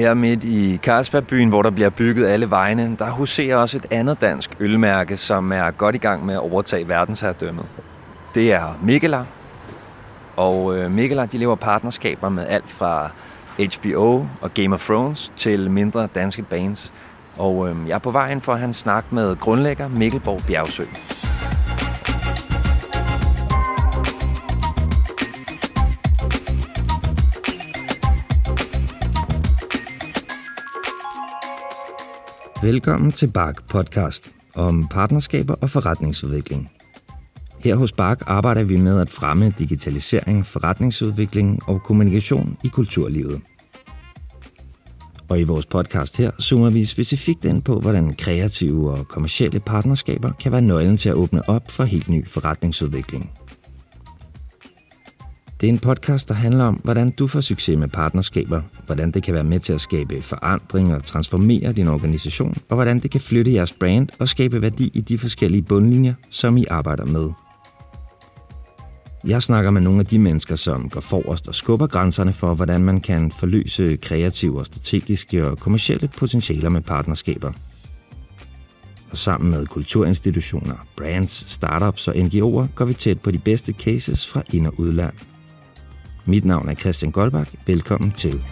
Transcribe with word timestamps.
Her 0.00 0.14
midt 0.14 0.44
i 0.44 0.76
Carlsbergbyen, 0.76 1.48
hvor 1.48 1.62
der 1.62 1.70
bliver 1.70 1.90
bygget 1.90 2.26
alle 2.26 2.50
vejene, 2.50 2.96
der 2.98 3.10
huserer 3.10 3.56
også 3.56 3.76
et 3.76 3.86
andet 3.90 4.20
dansk 4.20 4.50
ølmærke, 4.60 5.16
som 5.16 5.52
er 5.52 5.70
godt 5.70 5.94
i 5.94 5.98
gang 5.98 6.26
med 6.26 6.34
at 6.34 6.40
overtage 6.40 6.88
verdensherredømmet. 6.88 7.66
Det 8.34 8.52
er 8.52 8.78
Mikkeler. 8.82 9.24
Og 10.36 10.78
øh, 10.78 10.90
Mikkeler, 10.90 11.26
de 11.26 11.38
lever 11.38 11.54
partnerskaber 11.54 12.28
med 12.28 12.46
alt 12.48 12.70
fra 12.70 13.10
HBO 13.76 14.26
og 14.40 14.54
Game 14.54 14.74
of 14.74 14.84
Thrones 14.84 15.32
til 15.36 15.70
mindre 15.70 16.08
danske 16.14 16.42
bands. 16.42 16.92
Og 17.36 17.68
øh, 17.68 17.88
jeg 17.88 17.94
er 17.94 17.98
på 17.98 18.10
vejen 18.10 18.40
for 18.40 18.52
at 18.52 18.60
han 18.60 18.74
snak 18.74 19.04
med 19.12 19.36
grundlægger 19.36 19.88
Mikkelborg 19.88 20.40
Bjergsø. 20.46 20.84
Velkommen 32.62 33.12
til 33.12 33.30
Bark 33.30 33.68
Podcast 33.68 34.34
om 34.54 34.88
partnerskaber 34.88 35.54
og 35.54 35.70
forretningsudvikling. 35.70 36.70
Her 37.58 37.76
hos 37.76 37.92
Bark 37.92 38.22
arbejder 38.26 38.64
vi 38.64 38.76
med 38.76 39.00
at 39.00 39.10
fremme 39.10 39.54
digitalisering, 39.58 40.46
forretningsudvikling 40.46 41.68
og 41.68 41.82
kommunikation 41.82 42.56
i 42.64 42.68
kulturlivet. 42.68 43.40
Og 45.28 45.40
i 45.40 45.42
vores 45.42 45.66
podcast 45.66 46.16
her 46.16 46.30
zoomer 46.40 46.70
vi 46.70 46.84
specifikt 46.84 47.44
ind 47.44 47.62
på, 47.62 47.80
hvordan 47.80 48.14
kreative 48.14 48.90
og 48.90 49.08
kommersielle 49.08 49.60
partnerskaber 49.60 50.32
kan 50.32 50.52
være 50.52 50.62
nøglen 50.62 50.96
til 50.96 51.08
at 51.08 51.14
åbne 51.14 51.48
op 51.48 51.70
for 51.70 51.84
helt 51.84 52.08
ny 52.08 52.26
forretningsudvikling. 52.28 53.30
Det 55.60 55.68
er 55.68 55.72
en 55.72 55.78
podcast, 55.78 56.28
der 56.28 56.34
handler 56.34 56.64
om, 56.64 56.74
hvordan 56.74 57.10
du 57.10 57.26
får 57.26 57.40
succes 57.40 57.78
med 57.78 57.88
partnerskaber, 57.88 58.62
hvordan 58.86 59.10
det 59.10 59.22
kan 59.22 59.34
være 59.34 59.44
med 59.44 59.60
til 59.60 59.72
at 59.72 59.80
skabe 59.80 60.22
forandring 60.22 60.94
og 60.94 61.04
transformere 61.04 61.72
din 61.72 61.88
organisation, 61.88 62.54
og 62.68 62.74
hvordan 62.74 63.00
det 63.00 63.10
kan 63.10 63.20
flytte 63.20 63.52
jeres 63.52 63.72
brand 63.72 64.08
og 64.18 64.28
skabe 64.28 64.62
værdi 64.62 64.90
i 64.94 65.00
de 65.00 65.18
forskellige 65.18 65.62
bundlinjer, 65.62 66.14
som 66.30 66.56
I 66.56 66.64
arbejder 66.70 67.04
med. 67.04 67.28
Jeg 69.26 69.42
snakker 69.42 69.70
med 69.70 69.80
nogle 69.80 70.00
af 70.00 70.06
de 70.06 70.18
mennesker, 70.18 70.56
som 70.56 70.88
går 70.88 71.00
forrest 71.00 71.48
og 71.48 71.54
skubber 71.54 71.86
grænserne 71.86 72.32
for, 72.32 72.54
hvordan 72.54 72.84
man 72.84 73.00
kan 73.00 73.30
forløse 73.30 73.96
kreative 73.96 74.58
og 74.58 74.66
strategiske 74.66 75.48
og 75.48 75.58
kommersielle 75.58 76.08
potentialer 76.08 76.68
med 76.68 76.80
partnerskaber. 76.80 77.52
Og 79.10 79.16
sammen 79.16 79.50
med 79.50 79.66
kulturinstitutioner, 79.66 80.86
brands, 80.96 81.46
startups 81.48 82.08
og 82.08 82.14
NGO'er 82.14 82.66
går 82.74 82.84
vi 82.84 82.94
tæt 82.94 83.20
på 83.20 83.30
de 83.30 83.38
bedste 83.38 83.72
cases 83.72 84.26
fra 84.26 84.42
ind- 84.52 84.66
og 84.66 84.80
udland. 84.80 85.14
Mit 86.30 86.44
navn 86.44 86.68
er 86.68 86.74
Christian 86.74 87.12
Goldbach. 87.12 87.54
Velkommen 87.66 88.10
til. 88.10 88.42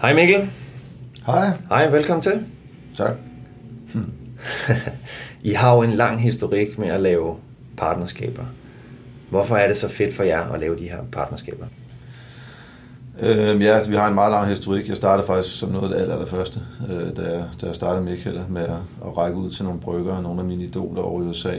Hej 0.00 0.14
Mikkel. 0.14 0.50
Hej. 1.26 1.46
Hej, 1.68 1.90
velkommen 1.90 2.22
til. 2.22 2.44
Tak. 2.96 3.14
I 5.50 5.50
har 5.50 5.74
jo 5.74 5.82
en 5.82 5.90
lang 5.90 6.22
historik 6.22 6.78
med 6.78 6.88
at 6.88 7.00
lave 7.00 7.36
partnerskaber. 7.76 8.44
Hvorfor 9.30 9.56
er 9.56 9.66
det 9.66 9.76
så 9.76 9.88
fedt 9.88 10.14
for 10.14 10.22
jer 10.22 10.52
at 10.52 10.60
lave 10.60 10.76
de 10.76 10.84
her 10.84 10.98
partnerskaber? 11.12 11.66
Øh, 13.20 13.62
ja, 13.62 13.76
altså, 13.76 13.90
vi 13.90 13.96
har 13.96 14.08
en 14.08 14.14
meget 14.14 14.30
lang 14.30 14.48
historik. 14.48 14.88
Jeg 14.88 14.96
startede 14.96 15.26
faktisk 15.26 15.58
som 15.58 15.68
noget 15.68 15.84
af 15.84 15.94
det 15.94 16.02
aller, 16.02 16.14
aller 16.14 16.26
første, 16.26 16.60
øh, 16.88 17.16
da, 17.16 17.22
jeg, 17.22 17.44
da 17.60 17.66
jeg 17.66 17.74
startede 17.74 18.04
Michael 18.04 18.40
med 18.48 18.62
at, 18.62 18.78
at 19.04 19.16
række 19.16 19.36
ud 19.36 19.50
til 19.50 19.64
nogle 19.64 19.80
brygger, 19.80 20.20
nogle 20.20 20.40
af 20.40 20.46
mine 20.46 20.64
idoler 20.64 21.02
over 21.02 21.22
i 21.22 21.26
USA, 21.26 21.58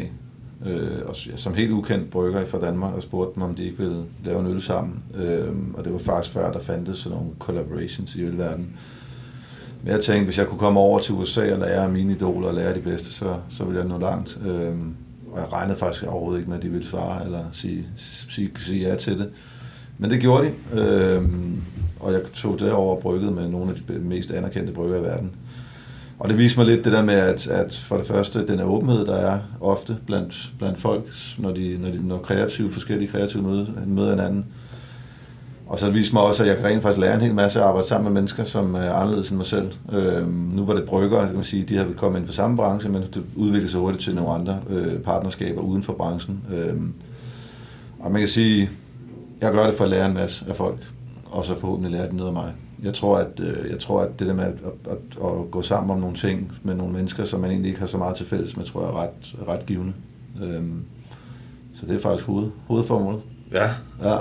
øh, 0.66 0.98
og 1.06 1.16
som 1.36 1.54
helt 1.54 1.72
ukendt 1.72 2.12
brygger 2.12 2.46
fra 2.46 2.60
Danmark, 2.60 2.94
og 2.94 3.04
spurgte 3.04 3.36
dem, 3.36 3.44
om 3.44 3.56
de 3.56 3.64
ikke 3.64 3.78
ville 3.78 4.04
lave 4.26 4.40
en 4.40 4.48
øl 4.48 4.62
sammen. 4.62 5.04
Øh, 5.16 5.54
og 5.74 5.84
det 5.84 5.94
var 5.94 6.00
faktisk 6.00 6.34
før, 6.34 6.52
der 6.52 6.60
fandtes 6.60 6.98
sådan 6.98 7.18
nogle 7.18 7.32
collaborations 7.40 8.16
i 8.16 8.24
ølverdenen. 8.24 8.78
Men 9.84 9.94
jeg 9.94 10.02
tænkte, 10.02 10.26
hvis 10.26 10.38
jeg 10.38 10.48
kunne 10.48 10.60
komme 10.60 10.80
over 10.80 11.00
til 11.00 11.14
USA 11.14 11.54
og 11.54 11.60
lære 11.60 11.90
mine 11.90 12.14
idoler 12.14 12.48
og 12.48 12.54
lære 12.54 12.76
de 12.76 12.80
bedste, 12.80 13.14
så, 13.14 13.36
så 13.50 13.64
ville 13.64 13.80
jeg 13.80 13.88
nå 13.88 13.98
langt. 13.98 14.40
Øh, 14.46 14.74
og 15.32 15.40
jeg 15.40 15.54
regnede 15.54 15.78
faktisk 15.78 16.06
overhovedet 16.06 16.40
ikke 16.40 16.50
med, 16.50 16.58
at 16.58 16.64
de 16.64 16.70
ville 16.70 16.88
svare 16.88 17.26
eller 17.26 17.44
sige, 17.52 17.86
sige, 18.30 18.52
sige 18.58 18.90
ja 18.90 18.96
til 18.96 19.20
det. 19.20 19.30
Men 19.98 20.10
det 20.10 20.20
gjorde 20.20 20.48
de, 20.48 20.80
øh, 20.82 21.24
og 22.00 22.14
jeg 22.14 22.22
tog 22.34 22.60
det 22.60 22.72
over 22.72 22.96
og 22.96 23.02
brygget 23.02 23.34
med 23.34 23.50
nogle 23.50 23.72
af 23.72 23.76
de 23.76 24.00
mest 24.00 24.32
anerkendte 24.32 24.74
brygger 24.74 24.98
i 24.98 25.04
verden. 25.04 25.32
Og 26.20 26.30
det 26.30 26.38
viser 26.38 26.60
mig 26.60 26.68
lidt 26.68 26.86
det 26.86 26.94
der 26.94 27.04
med, 27.04 27.14
at, 27.14 27.48
at 27.48 27.84
for 27.88 27.98
det 27.98 28.06
første, 28.06 28.48
den 28.48 28.60
åbenhed, 28.60 29.06
der 29.06 29.16
er 29.16 29.40
ofte 29.62 29.98
blandt, 30.06 30.50
blandt 30.58 30.80
folk, 30.80 31.04
når 31.38 31.52
de, 31.52 31.78
når 31.82 31.90
de 31.90 32.08
når 32.08 32.18
kreative, 32.18 32.72
forskellige 32.72 33.12
kreative 33.12 33.44
møder, 33.44 33.66
møder 33.86 34.10
hinanden. 34.10 34.46
Og 35.68 35.80
så 35.80 35.86
det 35.86 35.96
viser 35.96 36.14
mig 36.14 36.24
også, 36.24 36.44
at 36.44 36.50
jeg 36.50 36.58
kan 36.58 36.66
rent 36.66 36.82
faktisk 36.82 37.02
lære 37.02 37.16
en 37.16 37.22
hel 37.22 37.34
masse 37.34 37.60
at 37.60 37.66
arbejde 37.66 37.88
sammen 37.88 38.14
med 38.14 38.22
mennesker, 38.22 38.44
som 38.44 38.76
er 38.76 38.94
anderledes 38.94 39.30
end 39.30 39.38
mig 39.38 39.46
selv. 39.46 39.72
Øh, 39.92 40.54
nu 40.56 40.66
var 40.66 40.74
det 40.74 40.84
brygger, 40.84 41.26
kan 41.26 41.36
man 41.36 41.44
sige, 41.44 41.64
de 41.64 41.78
har 41.78 41.86
kommet 41.98 42.20
ind 42.20 42.28
for 42.28 42.34
samme 42.34 42.58
branche, 42.58 42.90
men 42.90 43.02
det 43.02 43.24
udvikler 43.36 43.70
sig 43.70 43.80
hurtigt 43.80 44.04
til 44.04 44.16
nogle 44.16 44.32
andre 44.32 44.60
øh, 44.70 45.00
partnerskaber 45.00 45.62
uden 45.62 45.84
for 45.84 45.94
branchen. 45.94 46.44
Øh, 46.54 46.74
og 48.00 48.12
man 48.12 48.22
kan 48.22 48.28
sige, 48.28 48.70
jeg 49.42 49.52
gør 49.52 49.66
det 49.66 49.76
for 49.76 49.84
at 49.84 49.90
lære 49.90 50.06
en 50.06 50.14
masse 50.14 50.46
af 50.50 50.56
folk, 50.56 50.80
og 51.26 51.46
så 51.46 51.60
forhåbentlig 51.60 51.92
lære 51.92 52.10
de 52.12 52.16
noget 52.16 52.30
af 52.30 52.34
mig. 52.34 52.54
Jeg 52.84 52.94
tror, 52.94 53.18
at, 53.18 53.40
øh, 53.40 53.72
jeg 53.72 53.80
tror, 53.80 54.02
at 54.02 54.20
det 54.20 54.28
der 54.28 54.34
med 54.34 54.44
at, 54.44 54.54
at, 54.86 54.92
at, 54.92 55.26
at 55.26 55.52
gå 55.52 55.62
sammen 55.62 55.92
om 55.92 56.00
nogle 56.00 56.16
ting 56.16 56.52
med 56.64 56.76
nogle 56.76 56.94
mennesker, 56.94 57.26
som 57.26 57.40
man 57.40 57.52
egentlig 57.52 57.70
ikke 57.70 57.80
har 57.80 57.88
så 57.88 57.98
meget 57.98 58.18
til 58.18 58.26
fælles 58.26 58.58
med, 58.58 58.66
tror 58.66 58.82
jeg 58.82 58.90
er 58.90 59.02
ret, 59.04 59.48
ret 59.48 59.66
givende. 59.66 59.94
Øhm, 60.44 60.84
så 61.76 61.86
det 61.86 61.96
er 61.96 62.00
faktisk 62.00 62.26
hoved, 62.26 62.50
hovedformålet. 62.68 63.22
Ja. 63.52 63.70
Ja. 64.04 64.18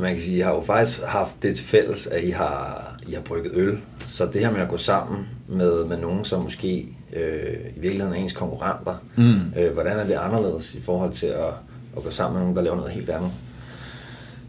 Man 0.00 0.14
kan 0.14 0.22
sige, 0.22 0.34
at 0.34 0.38
I 0.38 0.40
har 0.40 0.54
jo 0.54 0.60
faktisk 0.60 1.02
haft 1.02 1.42
det 1.42 1.56
til 1.56 1.64
fælles, 1.64 2.06
at 2.06 2.24
I 2.24 2.30
har, 2.30 2.96
I 3.08 3.12
har 3.12 3.20
brygget 3.20 3.52
øl. 3.54 3.78
Så 4.06 4.26
det 4.26 4.40
her 4.40 4.52
med 4.52 4.60
at 4.60 4.68
gå 4.68 4.76
sammen 4.76 5.28
med, 5.48 5.84
med 5.84 5.98
nogen, 5.98 6.24
som 6.24 6.42
måske 6.42 6.88
øh, 7.12 7.54
i 7.76 7.80
virkeligheden 7.80 8.14
er 8.14 8.18
ens 8.18 8.32
konkurrenter, 8.32 8.94
mm. 9.16 9.34
øh, 9.58 9.72
hvordan 9.72 9.98
er 9.98 10.04
det 10.04 10.14
anderledes 10.14 10.74
i 10.74 10.80
forhold 10.80 11.12
til 11.12 11.26
at, 11.26 11.54
at 11.96 12.02
gå 12.02 12.10
sammen 12.10 12.34
med 12.34 12.42
nogen, 12.42 12.56
der 12.56 12.62
laver 12.62 12.76
noget 12.76 12.92
helt 12.92 13.10
andet? 13.10 13.30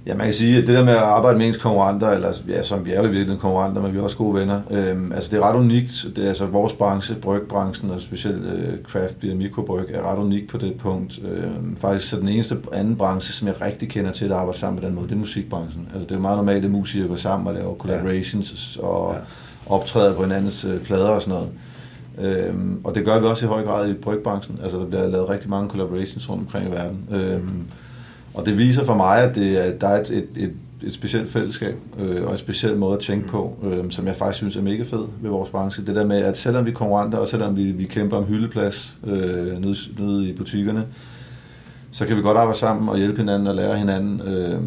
Ja, 0.07 0.15
man 0.15 0.27
kan 0.27 0.33
sige, 0.33 0.57
at 0.57 0.67
det 0.67 0.77
der 0.77 0.85
med 0.85 0.93
at 0.93 0.99
arbejde 0.99 1.37
med 1.37 1.47
ens 1.47 1.57
konkurrenter, 1.57 2.09
eller 2.09 2.33
ja, 2.47 2.63
som 2.63 2.85
vi 2.85 2.91
er 2.91 2.95
jo 2.95 3.01
i 3.01 3.07
virkeligheden 3.07 3.39
konkurrenter, 3.39 3.81
men 3.81 3.93
vi 3.93 3.97
er 3.97 4.01
også 4.01 4.17
gode 4.17 4.39
venner, 4.39 4.61
øhm, 4.71 5.11
altså 5.11 5.31
det 5.31 5.37
er 5.37 5.49
ret 5.49 5.55
unikt. 5.55 6.05
Det 6.15 6.23
er 6.23 6.27
altså 6.27 6.45
vores 6.45 6.73
branche, 6.73 7.15
brygbranchen, 7.15 7.91
og 7.91 8.01
specielt 8.01 8.45
øh, 8.45 8.83
craft 8.83 9.19
beer 9.19 9.35
mikrobryg, 9.35 9.85
er 9.93 10.11
ret 10.11 10.17
unik 10.17 10.49
på 10.49 10.57
det 10.57 10.77
punkt. 10.77 11.19
Øhm, 11.31 11.77
faktisk 11.77 12.09
så 12.09 12.19
den 12.19 12.29
eneste 12.29 12.57
anden 12.73 12.95
branche, 12.95 13.33
som 13.33 13.47
jeg 13.47 13.61
rigtig 13.61 13.89
kender 13.89 14.11
til 14.11 14.25
at 14.25 14.31
arbejde 14.31 14.59
sammen 14.59 14.81
på 14.81 14.87
den 14.87 14.95
måde, 14.95 15.07
det 15.07 15.13
er 15.13 15.19
musikbranchen. 15.19 15.87
Altså 15.93 16.07
det 16.09 16.15
er 16.15 16.21
meget 16.21 16.37
normalt, 16.37 16.65
at 16.65 16.71
musikere 16.71 17.07
går 17.07 17.15
sammen 17.15 17.47
og 17.47 17.53
laver 17.53 17.75
collaborations 17.75 18.77
ja. 18.81 18.87
og 18.87 19.13
ja. 19.13 19.19
optræder 19.73 20.15
på 20.15 20.23
hinandens 20.23 20.65
øh, 20.65 20.79
plader 20.79 21.09
og 21.09 21.21
sådan 21.21 21.33
noget. 21.33 21.49
Øhm, 22.21 22.79
og 22.83 22.95
det 22.95 23.05
gør 23.05 23.19
vi 23.19 23.25
også 23.25 23.45
i 23.45 23.49
høj 23.49 23.63
grad 23.63 23.89
i 23.89 23.93
brygbranchen. 23.93 24.59
Altså 24.63 24.77
der 24.77 24.85
bliver 24.85 25.07
lavet 25.07 25.29
rigtig 25.29 25.49
mange 25.49 25.69
collaborations 25.69 26.29
rundt 26.29 26.41
omkring 26.41 26.67
i 26.67 26.71
verden. 26.71 27.07
Øhm, 27.11 27.63
og 28.35 28.45
det 28.45 28.57
viser 28.57 28.85
for 28.85 28.95
mig, 28.95 29.23
at 29.23 29.35
det, 29.35 29.55
at 29.55 29.81
der 29.81 29.87
er 29.87 30.01
et, 30.01 30.09
et, 30.09 30.27
et, 30.35 30.53
et 30.83 30.93
specielt 30.93 31.29
fællesskab 31.29 31.75
øh, 31.99 32.23
og 32.23 32.31
en 32.31 32.37
speciel 32.37 32.77
måde 32.77 32.93
at 32.93 32.99
tænke 32.99 33.27
på, 33.27 33.57
øh, 33.63 33.91
som 33.91 34.07
jeg 34.07 34.15
faktisk 34.15 34.37
synes 34.37 34.57
er 34.57 34.61
mega 34.61 34.83
fed 34.83 35.05
ved 35.21 35.29
vores 35.29 35.49
branche. 35.49 35.85
Det 35.85 35.95
der 35.95 36.05
med, 36.05 36.17
at 36.17 36.37
selvom 36.37 36.65
vi 36.65 36.69
er 36.69 36.75
konkurrenter, 36.75 37.17
og 37.17 37.27
selvom 37.27 37.57
vi, 37.57 37.71
vi 37.71 37.83
kæmper 37.83 38.17
om 38.17 38.23
hyldeplads 38.23 38.97
øh, 39.07 39.61
nede, 39.61 39.75
nede 39.99 40.29
i 40.29 40.33
butikkerne, 40.33 40.85
så 41.91 42.05
kan 42.05 42.17
vi 42.17 42.21
godt 42.21 42.37
arbejde 42.37 42.59
sammen 42.59 42.89
og 42.89 42.97
hjælpe 42.97 43.17
hinanden 43.17 43.47
og 43.47 43.55
lære 43.55 43.77
hinanden. 43.77 44.21
Øh, 44.21 44.59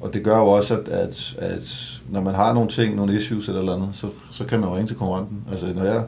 og 0.00 0.14
det 0.14 0.24
gør 0.24 0.38
jo 0.38 0.46
også, 0.46 0.74
at, 0.74 0.88
at, 0.88 1.36
at 1.38 1.98
når 2.10 2.20
man 2.20 2.34
har 2.34 2.54
nogle 2.54 2.68
ting, 2.68 2.96
nogle 2.96 3.14
issues 3.18 3.48
eller 3.48 3.74
andet, 3.74 3.88
så, 3.92 4.06
så 4.32 4.44
kan 4.44 4.60
man 4.60 4.68
jo 4.68 4.76
ringe 4.76 4.88
til 4.88 4.96
konkurrenten. 4.96 5.36
Altså 5.50 5.66
når 5.74 5.84
jeg, 5.84 6.04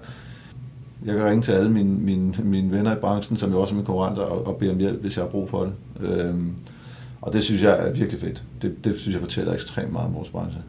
jeg 1.07 1.17
kan 1.17 1.25
ringe 1.25 1.43
til 1.43 1.53
alle 1.53 1.71
mine, 1.71 1.99
mine, 1.99 2.35
mine 2.43 2.71
venner 2.73 2.93
i 2.97 2.99
branchen, 2.99 3.37
som 3.37 3.51
jo 3.53 3.61
også 3.61 3.75
er 3.75 3.77
mine 3.77 3.87
konkurrenter, 3.87 4.23
og, 4.23 4.47
og 4.47 4.57
bede 4.57 4.71
om 4.71 4.79
hjælp, 4.79 5.01
hvis 5.01 5.17
jeg 5.17 5.25
har 5.25 5.29
brug 5.29 5.49
for 5.49 5.63
det. 5.65 5.73
Øh, 6.01 6.35
og 7.23 7.33
det 7.33 7.45
synes 7.45 7.63
jeg 7.63 7.87
er 7.87 7.91
virkelig 7.91 8.21
fedt. 8.21 8.43
Det, 8.63 8.85
det 8.85 8.99
synes 8.99 9.13
jeg 9.13 9.21
fortæller 9.21 9.55
ekstremt 9.55 9.93
meget 9.93 10.07
om 10.07 10.15
vores 10.15 10.29
branche. 10.29 10.61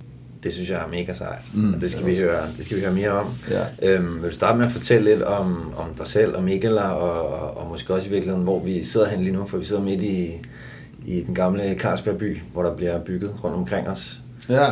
Det 0.44 0.54
synes 0.54 0.70
jeg 0.70 0.82
er 0.82 0.88
mega 0.88 1.14
sejt, 1.14 1.40
mm, 1.54 1.74
og 1.74 1.82
det 1.82 1.92
skal, 1.92 2.06
vi 2.06 2.16
høre, 2.16 2.48
det 2.58 2.66
skal 2.66 2.78
vi 2.78 2.82
høre 2.82 2.94
mere 2.94 3.12
om. 3.12 3.28
Ja. 3.50 3.64
Øhm, 3.82 4.22
vil 4.22 4.30
du 4.30 4.36
starte 4.36 4.58
med 4.58 4.66
at 4.66 4.72
fortælle 4.72 5.10
lidt 5.10 5.24
om, 5.24 5.74
om 5.78 5.88
dig 5.98 6.08
selv 6.08 6.36
og 6.36 6.44
Mikkel, 6.44 6.78
og, 6.78 7.58
og 7.58 7.70
måske 7.70 7.94
også 7.94 8.08
i 8.08 8.12
virkeligheden, 8.12 8.44
hvor 8.44 8.60
vi 8.60 8.84
sidder 8.84 9.10
hen 9.10 9.22
lige 9.22 9.34
nu, 9.34 9.46
for 9.48 9.58
vi 9.58 9.66
sidder 9.66 9.82
midt 9.82 10.04
i, 10.04 10.32
i 11.06 11.22
den 11.22 11.36
gamle 11.36 11.76
Carlsbergby, 11.78 12.38
hvor 12.54 12.64
der 12.64 12.76
bliver 12.76 13.00
bygget 13.00 13.44
rundt 13.44 13.58
omkring 13.58 13.88
os. 13.88 14.20
Ja. 14.50 14.72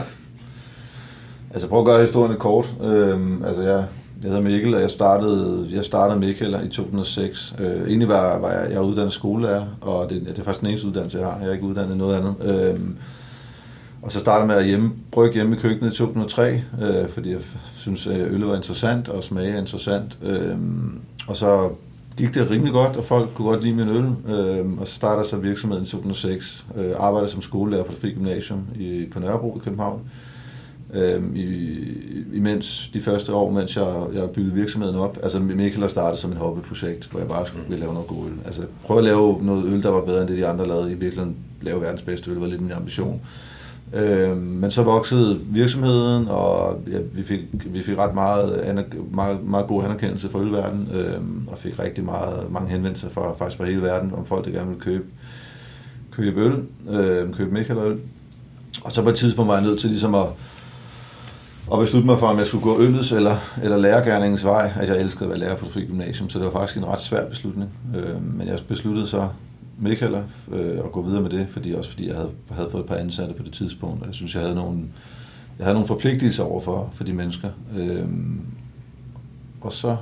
Altså 1.54 1.68
prøv 1.68 1.80
at 1.80 1.86
gøre 1.86 2.02
historien 2.02 2.40
kort. 2.40 2.70
Øhm, 2.84 3.44
altså 3.44 3.62
jeg, 3.62 3.86
jeg 4.24 4.32
hedder 4.32 4.44
Mikkel, 4.44 4.76
og 4.76 4.82
jeg 4.82 4.92
startede, 4.92 5.68
jeg 5.72 5.86
startede 5.86 6.20
Mikkel 6.20 6.58
i 6.66 6.70
2006. 6.70 7.56
Øh, 7.60 7.88
egentlig 7.88 8.08
var, 8.08 8.40
var 8.40 8.52
jeg, 8.52 8.70
jeg 8.70 8.78
er 8.78 8.82
uddannet 8.82 9.14
skolelærer, 9.14 9.66
og 9.82 10.10
det, 10.10 10.22
det 10.22 10.40
er 10.40 10.44
faktisk 10.44 10.60
den 10.60 10.70
eneste 10.70 10.88
uddannelse, 10.88 11.18
jeg 11.18 11.28
har. 11.28 11.40
Jeg 11.40 11.50
er 11.50 11.54
ikke 11.54 11.66
uddannet 11.66 11.98
noget 11.98 12.18
andet. 12.18 12.36
Øh, 12.42 12.80
og 14.02 14.12
så 14.12 14.20
startede 14.20 14.40
jeg 14.40 14.48
med 14.48 14.56
at 14.56 14.66
hjemme, 14.66 14.92
brygge 15.12 15.34
hjemme 15.34 15.56
i 15.56 15.60
køkkenet 15.60 15.94
i 15.94 15.98
2003, 15.98 16.62
øh, 16.82 17.10
fordi 17.10 17.32
jeg 17.32 17.40
synes, 17.76 18.08
at 18.08 18.20
øl 18.20 18.42
var 18.42 18.56
interessant, 18.56 19.10
og 19.10 19.24
smage 19.24 19.52
er 19.52 19.60
interessant. 19.60 20.18
Øh, 20.24 20.58
og 21.28 21.38
så 21.38 21.70
gik 22.18 22.34
det 22.34 22.52
rimelig 22.52 22.74
godt, 22.74 22.98
og 22.98 23.04
folk 23.04 23.30
kunne 23.34 23.48
godt 23.50 23.64
lide 23.64 23.76
min 23.76 23.90
øl. 23.90 24.06
Øh, 24.36 24.80
og 24.80 24.88
så 24.88 24.96
startede 24.96 25.28
så 25.28 25.38
virksomheden 25.38 25.84
i 25.84 25.88
2006. 25.88 26.66
Øh, 26.76 26.92
arbejdede 26.98 27.32
som 27.32 27.42
skolelærer 27.42 27.84
på 27.84 27.92
det 27.92 28.02
frie 28.02 28.14
gymnasium 28.14 28.62
i, 28.76 29.06
på 29.12 29.20
Nørrebro 29.20 29.58
i 29.58 29.60
København. 29.64 30.02
Øh, 30.94 31.36
i, 31.36 31.78
imens 32.34 32.90
de 32.94 33.02
første 33.02 33.34
år, 33.34 33.52
mens 33.52 33.78
jeg, 33.78 34.04
jeg 34.14 34.30
byggede 34.30 34.56
virksomheden 34.56 34.96
op. 34.96 35.18
Altså 35.24 35.40
Michael 35.40 35.82
har 35.82 35.88
startet 35.88 36.20
som 36.20 36.32
et 36.32 36.38
hobbyprojekt, 36.38 37.08
hvor 37.12 37.20
jeg 37.20 37.30
bare 37.30 37.48
skulle 37.48 37.80
lave 37.80 37.94
noget 37.94 38.08
god 38.08 38.26
øl. 38.26 38.34
Altså 38.46 38.62
prøve 38.84 38.98
at 38.98 39.04
lave 39.04 39.40
noget 39.44 39.66
øl, 39.66 39.84
der 39.84 39.90
var 39.90 40.02
bedre 40.02 40.22
end 40.22 40.30
det, 40.30 40.38
de 40.38 40.48
andre 40.48 40.68
lavede. 40.68 40.92
I 40.92 40.96
virkeligheden 40.96 41.36
lave 41.62 41.82
verdens 41.82 42.02
bedste 42.02 42.32
øl, 42.32 42.38
var 42.38 42.48
lidt 42.48 42.62
min 42.62 42.72
ambition. 42.72 43.22
Øh, 43.94 44.38
men 44.38 44.72
så 44.72 44.84
voksede 44.84 45.40
virksomheden, 45.50 46.28
og 46.28 46.82
ja, 46.92 46.98
vi, 47.14 47.24
fik, 47.24 47.40
vi 47.66 47.84
fik 47.84 47.98
ret 47.98 48.14
meget, 48.14 48.76
meget, 49.12 49.44
meget 49.44 49.68
god 49.68 49.84
anerkendelse 49.84 50.30
for 50.30 50.40
ølverdenen, 50.40 50.88
øh, 50.94 51.52
og 51.52 51.58
fik 51.58 51.80
rigtig 51.80 52.04
meget, 52.04 52.52
mange 52.52 52.70
henvendelser 52.70 53.10
fra, 53.10 53.34
faktisk 53.34 53.58
fra 53.58 53.66
hele 53.66 53.82
verden, 53.82 54.12
om 54.18 54.26
folk, 54.26 54.46
der 54.46 54.52
gerne 54.52 54.68
ville 54.68 54.82
købe, 54.82 55.04
købe 56.12 56.42
øl, 56.42 56.54
øh, 56.90 57.34
købe 57.34 57.54
Michael 57.54 57.80
øl. 57.80 57.98
Og 58.84 58.92
så 58.92 59.04
på 59.04 59.10
et 59.10 59.16
tidspunkt 59.16 59.48
var 59.48 59.56
jeg 59.56 59.64
nødt 59.64 59.80
til 59.80 59.90
ligesom 59.90 60.16
at, 60.16 60.26
og 61.72 61.80
beslutte 61.80 62.06
mig 62.06 62.20
for, 62.20 62.28
om 62.28 62.38
jeg 62.38 62.48
skulle 62.48 62.64
gå 62.64 62.82
øllets 62.82 63.12
eller, 63.12 63.38
eller 63.64 63.78
lærergærningens 63.78 64.46
vej. 64.46 64.74
Altså, 64.80 64.94
jeg 64.94 65.04
elskede 65.04 65.24
at 65.24 65.30
være 65.30 65.40
lærer 65.40 65.56
på 65.56 65.66
det 65.76 65.88
gymnasium, 65.88 66.30
så 66.30 66.40
det 66.40 66.46
var 66.46 66.52
faktisk 66.52 66.78
en 66.78 66.86
ret 66.86 67.00
svær 67.00 67.30
beslutning. 67.30 67.70
Øh, 67.96 68.36
men 68.38 68.48
jeg 68.48 68.60
besluttede 68.68 69.08
så 69.08 69.30
Michael 69.78 70.16
øh, 70.52 70.78
at 70.78 70.92
gå 70.92 71.02
videre 71.02 71.22
med 71.22 71.30
det, 71.30 71.48
fordi 71.50 71.74
også 71.74 71.90
fordi 71.90 72.08
jeg 72.08 72.16
havde, 72.16 72.32
havde 72.52 72.70
fået 72.72 72.82
et 72.82 72.88
par 72.88 72.96
ansatte 72.96 73.34
på 73.34 73.44
det 73.44 73.54
tidspunkt, 73.54 74.02
og 74.02 74.08
jeg 74.08 74.16
synes, 74.16 74.36
jeg 74.36 74.44
havde 74.44 74.56
nogle, 74.56 74.80
jeg 75.58 75.66
havde 75.66 75.74
nogle 75.74 75.88
forpligtelser 75.88 76.44
over 76.44 76.62
for, 76.62 76.90
for 76.94 77.04
de 77.04 77.14
mennesker. 77.14 77.50
Øh, 77.78 78.06
og 79.62 79.74
så 79.74 79.98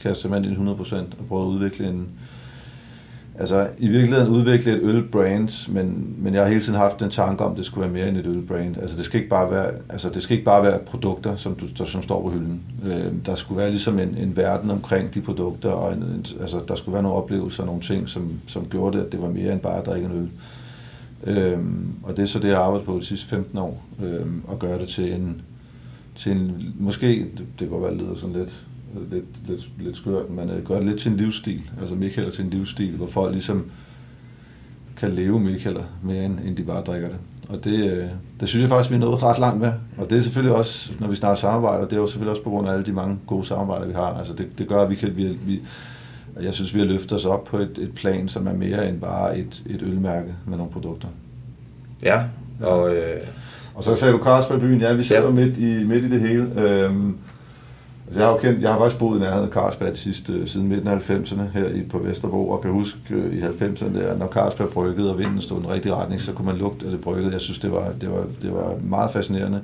kastede 0.00 0.32
man 0.32 0.44
ind 0.44 0.68
100% 0.68 0.94
og 0.96 1.26
prøvede 1.28 1.46
at 1.46 1.50
udvikle 1.50 1.88
en, 1.88 2.08
altså 3.38 3.68
i 3.78 3.88
virkeligheden 3.88 4.28
udvikle 4.28 4.72
et 4.72 4.80
ølbrand, 4.82 5.72
men, 5.72 6.14
men 6.18 6.34
jeg 6.34 6.42
har 6.42 6.48
hele 6.48 6.60
tiden 6.60 6.78
haft 6.78 7.00
den 7.00 7.10
tanke 7.10 7.44
om, 7.44 7.52
at 7.52 7.58
det 7.58 7.66
skulle 7.66 7.82
være 7.82 7.92
mere 7.92 8.08
end 8.08 8.16
et 8.16 8.26
ølbrand. 8.26 8.76
Altså 8.76 8.96
det 8.96 9.04
skal 9.04 9.20
ikke 9.20 9.30
bare 9.30 9.50
være, 9.50 9.70
altså 9.88 10.10
det 10.10 10.22
skal 10.22 10.34
ikke 10.34 10.44
bare 10.44 10.62
være 10.62 10.78
produkter, 10.78 11.36
som, 11.36 11.54
du, 11.54 11.66
der, 11.78 11.84
som 11.84 12.02
står 12.02 12.22
på 12.22 12.30
hylden. 12.30 12.60
Øh, 12.84 13.12
der 13.26 13.34
skulle 13.34 13.58
være 13.58 13.70
ligesom 13.70 13.98
en, 13.98 14.16
en 14.18 14.36
verden 14.36 14.70
omkring 14.70 15.14
de 15.14 15.20
produkter, 15.20 15.70
og 15.70 15.92
en, 15.92 16.02
en, 16.02 16.26
altså 16.40 16.60
der 16.68 16.74
skulle 16.74 16.92
være 16.92 17.02
nogle 17.02 17.18
oplevelser 17.18 17.62
og 17.62 17.66
nogle 17.66 17.82
ting, 17.82 18.08
som, 18.08 18.40
som 18.46 18.66
gjorde 18.70 18.98
det, 18.98 19.04
at 19.04 19.12
det 19.12 19.22
var 19.22 19.28
mere 19.28 19.52
end 19.52 19.60
bare 19.60 19.78
at 19.78 19.86
drikke 19.86 20.06
en 20.06 20.12
øl. 20.12 20.28
Øh, 21.36 21.58
og 22.02 22.16
det 22.16 22.22
er 22.22 22.26
så 22.26 22.38
det, 22.38 22.48
jeg 22.48 22.56
har 22.56 22.64
arbejdet 22.64 22.86
på 22.86 22.98
de 22.98 23.06
sidste 23.06 23.26
15 23.26 23.58
år, 23.58 23.84
øh, 24.02 24.26
at 24.52 24.58
gøre 24.58 24.78
det 24.78 24.88
til 24.88 25.12
en, 25.12 25.42
til 26.16 26.32
en, 26.32 26.74
måske, 26.78 27.06
det, 27.06 27.38
det 27.38 27.46
kan 27.58 27.68
godt 27.68 27.82
være, 27.82 27.96
lyder 27.96 28.14
sådan 28.14 28.36
lidt 28.36 28.66
lidt, 29.10 29.24
lidt, 29.48 29.68
lidt 29.78 29.96
skørt, 29.96 30.30
men 30.30 30.50
uh, 30.50 30.64
gør 30.64 30.76
det 30.76 30.84
lidt 30.86 31.00
til 31.00 31.10
en 31.10 31.16
livsstil. 31.16 31.62
Altså 31.80 31.94
Michael 31.94 32.32
til 32.32 32.44
en 32.44 32.50
livsstil, 32.50 32.96
hvor 32.96 33.06
folk 33.06 33.32
ligesom 33.32 33.64
kan 34.96 35.12
leve 35.12 35.40
Michael 35.40 35.78
mere 36.02 36.24
end, 36.24 36.38
end 36.44 36.56
de 36.56 36.62
bare 36.62 36.82
drikker 36.82 37.08
det. 37.08 37.16
Og 37.48 37.64
det, 37.64 37.92
uh, 37.92 38.08
det 38.40 38.48
synes 38.48 38.62
jeg 38.62 38.68
faktisk, 38.68 38.90
vi 38.90 38.96
er 38.96 39.00
nået 39.00 39.22
ret 39.22 39.38
langt 39.38 39.60
med. 39.60 39.72
Og 39.98 40.10
det 40.10 40.18
er 40.18 40.22
selvfølgelig 40.22 40.56
også, 40.56 40.92
når 41.00 41.08
vi 41.08 41.16
snart 41.16 41.38
samarbejder, 41.38 41.84
det 41.84 41.92
er 41.92 42.00
jo 42.00 42.06
selvfølgelig 42.06 42.30
også 42.30 42.42
på 42.42 42.50
grund 42.50 42.68
af 42.68 42.72
alle 42.72 42.86
de 42.86 42.92
mange 42.92 43.18
gode 43.26 43.44
samarbejder, 43.44 43.86
vi 43.86 43.94
har. 43.94 44.18
Altså 44.18 44.34
det, 44.34 44.58
det 44.58 44.68
gør, 44.68 44.82
at 44.82 44.90
vi 44.90 44.94
kan, 44.94 45.16
vi, 45.16 45.28
vi, 45.46 45.60
jeg 46.42 46.54
synes, 46.54 46.74
vi 46.74 46.78
har 46.78 46.86
løftet 46.86 47.12
os 47.12 47.24
op 47.24 47.44
på 47.44 47.56
et, 47.58 47.78
et 47.78 47.92
plan, 47.94 48.28
som 48.28 48.46
er 48.46 48.52
mere 48.52 48.88
end 48.88 49.00
bare 49.00 49.38
et, 49.38 49.62
et 49.66 49.82
ølmærke 49.82 50.34
med 50.46 50.56
nogle 50.56 50.72
produkter. 50.72 51.08
Ja, 52.02 52.22
og... 52.60 52.96
Øh... 52.96 53.20
Og 53.74 53.84
så 53.84 53.94
sagde 53.94 54.12
du 54.12 54.22
Carlsberg 54.22 54.60
byen, 54.60 54.80
ja, 54.80 54.92
vi 54.92 55.02
sidder 55.02 55.22
ja. 55.22 55.30
midt, 55.30 55.58
i, 55.58 55.84
midt 55.84 56.04
i 56.04 56.10
det 56.10 56.20
hele. 56.20 56.60
Øhm, 56.60 57.16
Altså, 58.06 58.20
jeg 58.20 58.28
har 58.28 58.34
jo 58.34 58.40
kendt, 58.40 58.62
jeg 58.62 58.72
har 58.72 58.78
faktisk 58.78 58.98
boet 58.98 59.18
i 59.18 59.20
nærheden 59.20 59.46
af 59.46 59.52
Carlsberg 59.52 59.96
sidste, 59.96 60.32
øh, 60.32 60.46
siden 60.46 60.68
midten 60.68 60.88
af 60.88 61.10
90'erne 61.10 61.42
her 61.54 61.68
i, 61.68 61.82
på 61.82 61.98
Vesterbro, 61.98 62.50
og 62.50 62.60
kan 62.60 62.70
huske 62.70 62.98
øh, 63.10 63.34
i 63.34 63.40
90'erne, 63.40 63.98
der, 63.98 64.18
når 64.18 64.26
Carlsberg 64.26 64.68
bryggede, 64.68 65.10
og 65.10 65.18
vinden 65.18 65.40
stod 65.40 65.58
i 65.58 65.62
den 65.62 65.70
rigtige 65.70 65.94
retning, 65.94 66.20
så 66.20 66.32
kunne 66.32 66.46
man 66.46 66.56
lugte 66.56 66.86
af 66.86 66.92
det 66.92 67.00
bryggede. 67.00 67.32
Jeg 67.32 67.40
synes, 67.40 67.58
det 67.58 67.72
var, 67.72 67.92
det 68.00 68.10
var, 68.10 68.24
det 68.42 68.52
var 68.52 68.74
meget 68.82 69.10
fascinerende. 69.10 69.60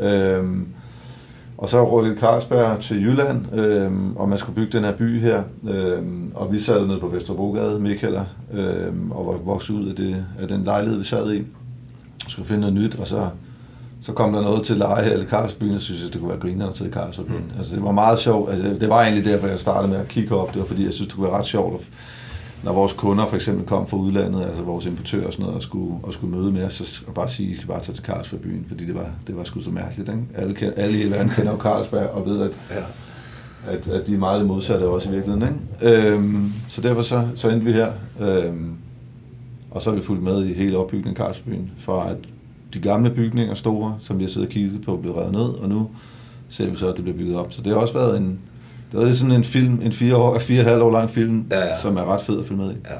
Øhm, 0.00 0.66
og 1.58 1.68
så 1.68 2.00
rykkede 2.00 2.18
Carlsberg 2.18 2.80
til 2.80 3.02
Jylland, 3.02 3.54
øhm, 3.54 4.16
og 4.16 4.28
man 4.28 4.38
skulle 4.38 4.56
bygge 4.56 4.72
den 4.72 4.84
her 4.84 4.96
by 4.96 5.20
her. 5.20 5.42
Øhm, 5.68 6.32
og 6.34 6.52
vi 6.52 6.58
sad 6.58 6.86
nede 6.86 7.00
på 7.00 7.08
Vesterbrogade, 7.08 7.80
Michael, 7.80 8.20
øhm, 8.52 9.10
og 9.10 9.26
var 9.26 9.32
vokset 9.32 9.74
ud 9.74 9.88
af, 9.88 9.96
det, 9.96 10.24
af 10.40 10.48
den 10.48 10.64
lejlighed, 10.64 10.98
vi 10.98 11.04
sad 11.04 11.32
i. 11.32 11.42
Skulle 12.28 12.48
finde 12.48 12.60
noget 12.60 12.74
nyt, 12.74 12.94
og 12.94 13.06
så 13.06 13.28
så 14.08 14.14
kom 14.14 14.32
der 14.32 14.42
noget 14.42 14.64
til 14.64 14.76
leje 14.76 15.22
i 15.22 15.24
Karlsbyen, 15.24 15.74
og 15.74 15.80
synes, 15.80 16.04
at 16.04 16.12
det 16.12 16.20
kunne 16.20 16.30
være 16.30 16.38
grinerne 16.38 16.72
til 16.72 16.90
Karlsbyen. 16.90 17.26
Mm. 17.26 17.58
Altså, 17.58 17.74
det 17.74 17.82
var 17.82 17.92
meget 17.92 18.18
sjovt. 18.18 18.52
Altså, 18.52 18.76
det 18.80 18.88
var 18.88 19.02
egentlig 19.02 19.24
derfor, 19.24 19.46
jeg 19.46 19.58
startede 19.58 19.92
med 19.92 20.00
at 20.00 20.08
kigge 20.08 20.34
op. 20.34 20.52
Det 20.52 20.60
var 20.60 20.66
fordi, 20.66 20.84
jeg 20.84 20.94
synes, 20.94 21.08
det 21.08 21.16
kunne 21.16 21.28
være 21.30 21.38
ret 21.38 21.46
sjovt, 21.46 21.88
når 22.62 22.72
vores 22.72 22.92
kunder 22.92 23.26
for 23.26 23.36
eksempel 23.36 23.66
kom 23.66 23.86
fra 23.86 23.96
udlandet, 23.96 24.44
altså 24.44 24.62
vores 24.62 24.86
importører 24.86 25.26
og 25.26 25.32
sådan 25.32 25.42
noget, 25.42 25.56
og 25.56 25.62
skulle, 25.62 25.94
og 26.02 26.12
skulle 26.12 26.36
møde 26.36 26.52
med 26.52 26.64
os, 26.64 27.02
og 27.06 27.14
bare 27.14 27.28
sige, 27.28 27.48
at 27.48 27.52
I 27.52 27.56
skal 27.56 27.68
bare 27.68 27.82
tage 27.82 27.94
til 27.94 28.04
Carlsberg 28.04 28.40
byen, 28.40 28.64
fordi 28.68 28.86
det 28.86 28.94
var, 28.94 29.10
det 29.26 29.36
var 29.36 29.44
sgu 29.44 29.60
så 29.60 29.70
mærkeligt. 29.70 30.08
Ikke? 30.08 30.22
Alle, 30.34 30.78
alle 30.78 31.02
i 31.02 31.10
verden 31.10 31.28
kender 31.28 31.52
jo 31.52 31.58
Carlsberg, 31.58 32.08
og 32.08 32.26
ved, 32.26 32.42
at, 32.42 32.50
ja. 32.70 33.72
at, 33.72 33.88
at 33.88 34.06
de 34.06 34.14
er 34.14 34.18
meget 34.18 34.46
modsatte 34.46 34.84
også 34.84 35.08
i 35.08 35.12
virkeligheden. 35.12 35.56
Ikke? 35.82 35.96
Øhm, 35.96 36.52
så 36.68 36.80
derfor 36.80 37.02
så, 37.02 37.26
så 37.34 37.48
endte 37.48 37.64
vi 37.64 37.72
her. 37.72 37.92
Øhm, 38.20 38.72
og 39.70 39.82
så 39.82 39.90
har 39.90 39.96
vi 39.96 40.02
fulgt 40.02 40.22
med 40.22 40.44
i 40.44 40.52
hele 40.52 40.78
opbygningen 40.78 41.16
af 41.20 41.26
Carlsbyen, 41.26 41.70
fra 41.78 42.10
at 42.10 42.16
de 42.74 42.80
gamle 42.80 43.10
bygninger, 43.10 43.54
store, 43.54 43.98
som 44.00 44.18
vi 44.18 44.24
har 44.24 44.30
siddet 44.30 44.48
og 44.48 44.52
kigget 44.52 44.82
på, 44.84 44.96
blev 44.96 45.12
revet 45.12 45.32
ned, 45.32 45.48
og 45.48 45.68
nu 45.68 45.90
ser 46.48 46.70
vi 46.70 46.76
så, 46.76 46.88
at 46.88 46.96
det 46.96 47.04
bliver 47.04 47.18
bygget 47.18 47.36
op. 47.36 47.52
Så 47.52 47.62
det 47.62 47.72
har 47.72 47.80
også 47.80 47.94
været 47.94 48.16
en, 48.16 48.40
det 48.92 49.08
er 49.08 49.14
sådan 49.14 49.32
en 49.32 49.44
film, 49.44 49.80
en 49.82 49.92
fire, 49.92 50.16
år, 50.16 50.38
fire 50.38 50.62
halv 50.62 50.82
år 50.82 50.90
lang 50.90 51.10
film, 51.10 51.46
ja, 51.50 51.66
ja. 51.66 51.78
som 51.78 51.96
er 51.96 52.04
ret 52.04 52.22
fed 52.22 52.40
at 52.40 52.46
følge 52.46 52.62
med 52.62 52.70
i. 52.70 52.76
Ja. 52.84 52.96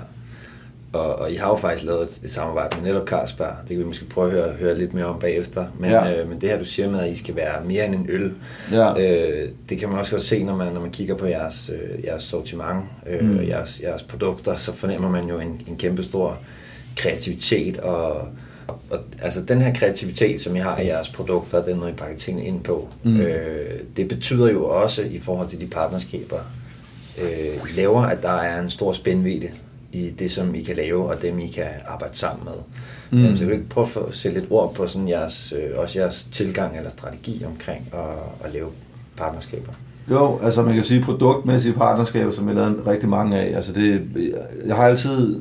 Og, 0.92 1.18
og 1.18 1.32
I 1.32 1.34
har 1.34 1.48
jo 1.48 1.56
faktisk 1.56 1.84
lavet 1.84 2.02
et, 2.02 2.20
et 2.24 2.30
samarbejde 2.30 2.76
med 2.76 2.88
netop 2.88 3.08
Carlsberg. 3.08 3.54
Det 3.60 3.68
kan 3.68 3.78
vi 3.78 3.84
måske 3.84 4.04
prøve 4.04 4.30
at 4.30 4.32
høre, 4.32 4.54
høre 4.54 4.78
lidt 4.78 4.94
mere 4.94 5.04
om 5.04 5.18
bagefter. 5.18 5.66
Men, 5.78 5.90
ja. 5.90 6.20
øh, 6.20 6.28
men 6.28 6.40
det 6.40 6.48
her, 6.48 6.58
du 6.58 6.64
siger 6.64 6.90
med, 6.90 7.00
at 7.00 7.10
I 7.10 7.14
skal 7.14 7.36
være 7.36 7.64
mere 7.64 7.86
end 7.86 7.94
en 7.94 8.06
øl, 8.08 8.32
ja. 8.72 8.98
øh, 8.98 9.48
det 9.68 9.78
kan 9.78 9.88
man 9.88 9.98
også 9.98 10.10
godt 10.10 10.22
se, 10.22 10.44
når 10.44 10.56
man, 10.56 10.72
når 10.72 10.80
man 10.80 10.90
kigger 10.90 11.14
på 11.14 11.26
jeres, 11.26 11.70
øh, 11.74 12.04
jeres 12.04 12.22
sortiment 12.22 12.84
øh, 13.06 13.28
mm. 13.28 13.38
og 13.38 13.48
jeres, 13.48 13.80
jeres 13.80 14.02
produkter, 14.02 14.56
så 14.56 14.72
fornemmer 14.72 15.10
man 15.10 15.28
jo 15.28 15.38
en, 15.40 15.60
en 15.68 15.76
kæmpe 15.76 16.02
stor 16.02 16.38
kreativitet 16.96 17.78
og 17.78 18.28
og 18.68 18.98
altså 19.22 19.42
den 19.42 19.60
her 19.60 19.74
kreativitet, 19.74 20.40
som 20.40 20.56
I 20.56 20.58
har 20.58 20.78
i 20.78 20.86
jeres 20.86 21.08
produkter, 21.08 21.64
den 21.64 21.78
måde 21.78 21.90
I 21.90 21.94
pakker 21.94 22.16
tingene 22.16 22.46
ind 22.46 22.62
på, 22.62 22.88
mm. 23.02 23.20
øh, 23.20 23.80
det 23.96 24.08
betyder 24.08 24.50
jo 24.50 24.68
også 24.68 25.02
i 25.02 25.18
forhold 25.18 25.48
til 25.48 25.60
de 25.60 25.66
partnerskaber, 25.66 26.38
øh, 27.18 27.76
laver, 27.76 28.02
at 28.02 28.22
der 28.22 28.32
er 28.32 28.60
en 28.60 28.70
stor 28.70 28.92
spændvidde 28.92 29.50
i 29.92 30.10
det, 30.10 30.30
som 30.30 30.54
I 30.54 30.62
kan 30.62 30.76
lave, 30.76 31.08
og 31.08 31.22
dem, 31.22 31.38
I 31.38 31.46
kan 31.46 31.66
arbejde 31.86 32.16
sammen 32.16 32.44
med. 32.44 32.54
Mm. 33.10 33.26
Øh, 33.26 33.38
så 33.38 33.44
vil 33.44 33.54
ikke 33.54 33.68
prøve 33.68 34.08
at 34.08 34.14
sætte 34.14 34.40
lidt 34.40 34.50
ord 34.50 34.74
på 34.74 34.86
sådan 34.86 35.08
jeres, 35.08 35.52
øh, 35.56 35.78
også 35.78 35.98
jeres 35.98 36.28
tilgang 36.32 36.76
eller 36.76 36.90
strategi 36.90 37.42
omkring 37.46 37.90
at, 37.92 38.46
at 38.46 38.52
lave 38.52 38.68
partnerskaber. 39.16 39.72
Jo, 40.10 40.38
altså 40.42 40.62
man 40.62 40.74
kan 40.74 40.84
sige 40.84 41.02
produktmæssige 41.02 41.74
partnerskaber, 41.74 42.30
som 42.30 42.48
jeg 42.48 42.56
har 42.56 42.62
lavet 42.62 42.86
rigtig 42.86 43.08
mange 43.08 43.38
af. 43.38 43.56
Altså 43.56 43.72
det, 43.72 44.02
jeg 44.66 44.76
har 44.76 44.82
altid, 44.82 45.40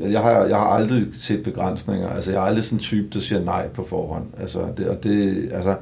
jeg 0.00 0.20
har, 0.20 0.30
jeg 0.30 0.56
har 0.56 0.66
aldrig 0.66 1.06
set 1.20 1.42
begrænsninger. 1.42 2.08
Altså 2.08 2.30
jeg 2.30 2.38
er 2.38 2.42
aldrig 2.42 2.64
sådan 2.64 2.76
en 2.76 2.82
type, 2.82 3.08
der 3.14 3.20
siger 3.20 3.44
nej 3.44 3.68
på 3.68 3.84
forhånd. 3.84 4.24
Altså 4.40 4.58
det, 4.76 4.88
og 4.88 5.04
det, 5.04 5.48
altså, 5.52 5.74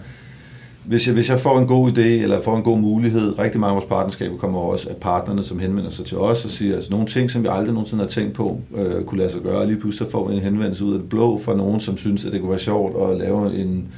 hvis 0.87 1.07
jeg, 1.07 1.15
hvis 1.15 1.31
jeg 1.31 1.41
får 1.41 1.59
en 1.59 1.67
god 1.67 1.91
idé, 1.91 2.01
eller 2.01 2.43
får 2.43 2.57
en 2.57 2.63
god 2.63 2.79
mulighed, 2.79 3.39
rigtig 3.39 3.61
mange 3.61 3.71
af 3.71 3.75
vores 3.75 3.89
partnerskaber 3.89 4.37
kommer 4.37 4.61
også 4.61 4.89
af 4.89 4.97
partnerne, 4.97 5.43
som 5.43 5.59
henvender 5.59 5.91
sig 5.91 6.05
til 6.05 6.19
os 6.19 6.45
og 6.45 6.51
siger, 6.51 6.75
altså 6.75 6.91
nogle 6.91 7.07
ting, 7.07 7.31
som 7.31 7.43
vi 7.43 7.49
aldrig 7.51 7.75
nogensinde 7.75 8.05
har 8.05 8.09
tænkt 8.09 8.35
på, 8.35 8.61
øh, 8.77 9.05
kunne 9.05 9.19
lade 9.19 9.33
sig 9.33 9.41
gøre, 9.41 9.59
og 9.59 9.67
lige 9.67 9.81
pludselig 9.81 10.09
får 10.13 10.29
vi 10.29 10.35
en 10.35 10.43
henvendelse 10.43 10.85
ud 10.85 10.93
af 10.95 10.99
det 10.99 11.09
blå 11.09 11.39
fra 11.39 11.57
nogen, 11.57 11.81
som 11.81 11.97
synes, 11.97 12.25
at 12.25 12.33
det 12.33 12.41
kunne 12.41 12.51
være 12.51 12.59
sjovt 12.59 13.11
at 13.11 13.19
lave 13.19 13.55
en, 13.55 13.89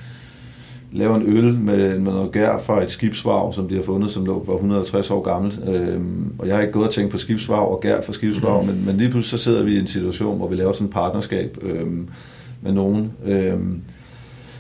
laver 0.93 1.17
en 1.17 1.37
øl 1.37 1.59
med, 1.59 1.99
med 1.99 2.13
noget 2.13 2.33
gær 2.33 2.59
fra 2.59 2.83
et 2.83 2.91
skibsvarv, 2.91 3.53
som 3.53 3.69
de 3.69 3.75
har 3.75 3.83
fundet, 3.83 4.11
som 4.11 4.25
lå, 4.25 4.45
var 4.47 4.55
150 4.55 5.11
år 5.11 5.23
gammelt. 5.23 5.61
Øhm, 5.67 6.33
og 6.39 6.47
jeg 6.47 6.55
har 6.55 6.63
ikke 6.63 6.73
gået 6.73 6.89
og 6.89 6.95
tænkt 6.95 7.11
på 7.11 7.19
skibsvarv 7.19 7.73
og 7.73 7.81
gær 7.81 8.01
fra 8.01 8.13
skibsvarv, 8.13 8.63
mm. 8.63 8.69
men, 8.69 8.87
men 8.87 8.97
lige 8.97 9.11
pludselig 9.11 9.41
så 9.41 9.45
sidder 9.45 9.63
vi 9.63 9.77
i 9.77 9.79
en 9.79 9.87
situation, 9.87 10.37
hvor 10.37 10.49
vi 10.49 10.57
laver 10.57 10.73
sådan 10.73 10.87
et 10.87 10.93
partnerskab 10.93 11.59
øhm, 11.63 12.09
med 12.63 12.73
nogen. 12.73 13.13
Øhm, 13.27 13.81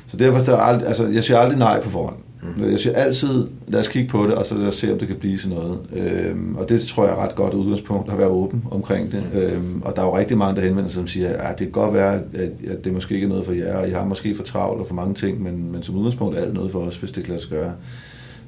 så 0.06 0.16
derfor, 0.16 0.38
der 0.38 0.52
er 0.52 0.60
aldrig, 0.60 0.88
altså, 0.88 1.06
jeg 1.06 1.24
siger 1.24 1.38
aldrig 1.38 1.58
nej 1.58 1.82
på 1.82 1.90
forhånd. 1.90 2.16
Mm. 2.42 2.70
Jeg 2.70 2.78
siger 2.78 2.94
altid, 2.94 3.46
lad 3.68 3.80
os 3.80 3.88
kigge 3.88 4.08
på 4.08 4.26
det, 4.26 4.34
og 4.34 4.46
så 4.46 4.54
lad 4.54 4.66
os 4.66 4.74
se, 4.74 4.92
om 4.92 4.98
det 4.98 5.08
kan 5.08 5.16
blive 5.16 5.38
sådan 5.38 5.56
noget. 5.56 5.78
Øhm, 5.92 6.56
og 6.56 6.68
det 6.68 6.80
tror 6.80 7.04
jeg 7.04 7.12
er 7.12 7.16
ret 7.16 7.34
godt 7.34 7.54
udgangspunkt 7.54 8.12
at 8.12 8.18
være 8.18 8.28
åben 8.28 8.64
omkring 8.70 9.12
det. 9.12 9.22
Mm. 9.32 9.38
Øhm, 9.38 9.82
og 9.82 9.96
der 9.96 10.02
er 10.02 10.06
jo 10.06 10.18
rigtig 10.18 10.38
mange, 10.38 10.56
der 10.60 10.66
henvender 10.66 10.90
sig, 10.90 10.94
som 10.94 11.06
siger, 11.06 11.28
at 11.28 11.58
det 11.58 11.66
kan 11.66 11.72
godt 11.72 11.94
være, 11.94 12.14
at, 12.14 12.50
at 12.70 12.84
det 12.84 12.92
måske 12.92 13.14
ikke 13.14 13.24
er 13.24 13.28
noget 13.28 13.44
for 13.44 13.52
jer, 13.52 13.76
og 13.76 13.88
I 13.88 13.90
har 13.90 14.04
måske 14.04 14.34
for 14.34 14.42
travlt 14.42 14.80
og 14.80 14.86
for 14.86 14.94
mange 14.94 15.14
ting, 15.14 15.42
men, 15.42 15.72
men 15.72 15.82
som 15.82 15.96
udgangspunkt 15.96 16.36
er 16.36 16.42
alt 16.42 16.54
noget 16.54 16.72
for 16.72 16.78
os, 16.78 16.96
hvis 16.96 17.10
det 17.10 17.24
kan 17.24 17.30
lade 17.30 17.42
sig 17.42 17.50
gøre. 17.50 17.72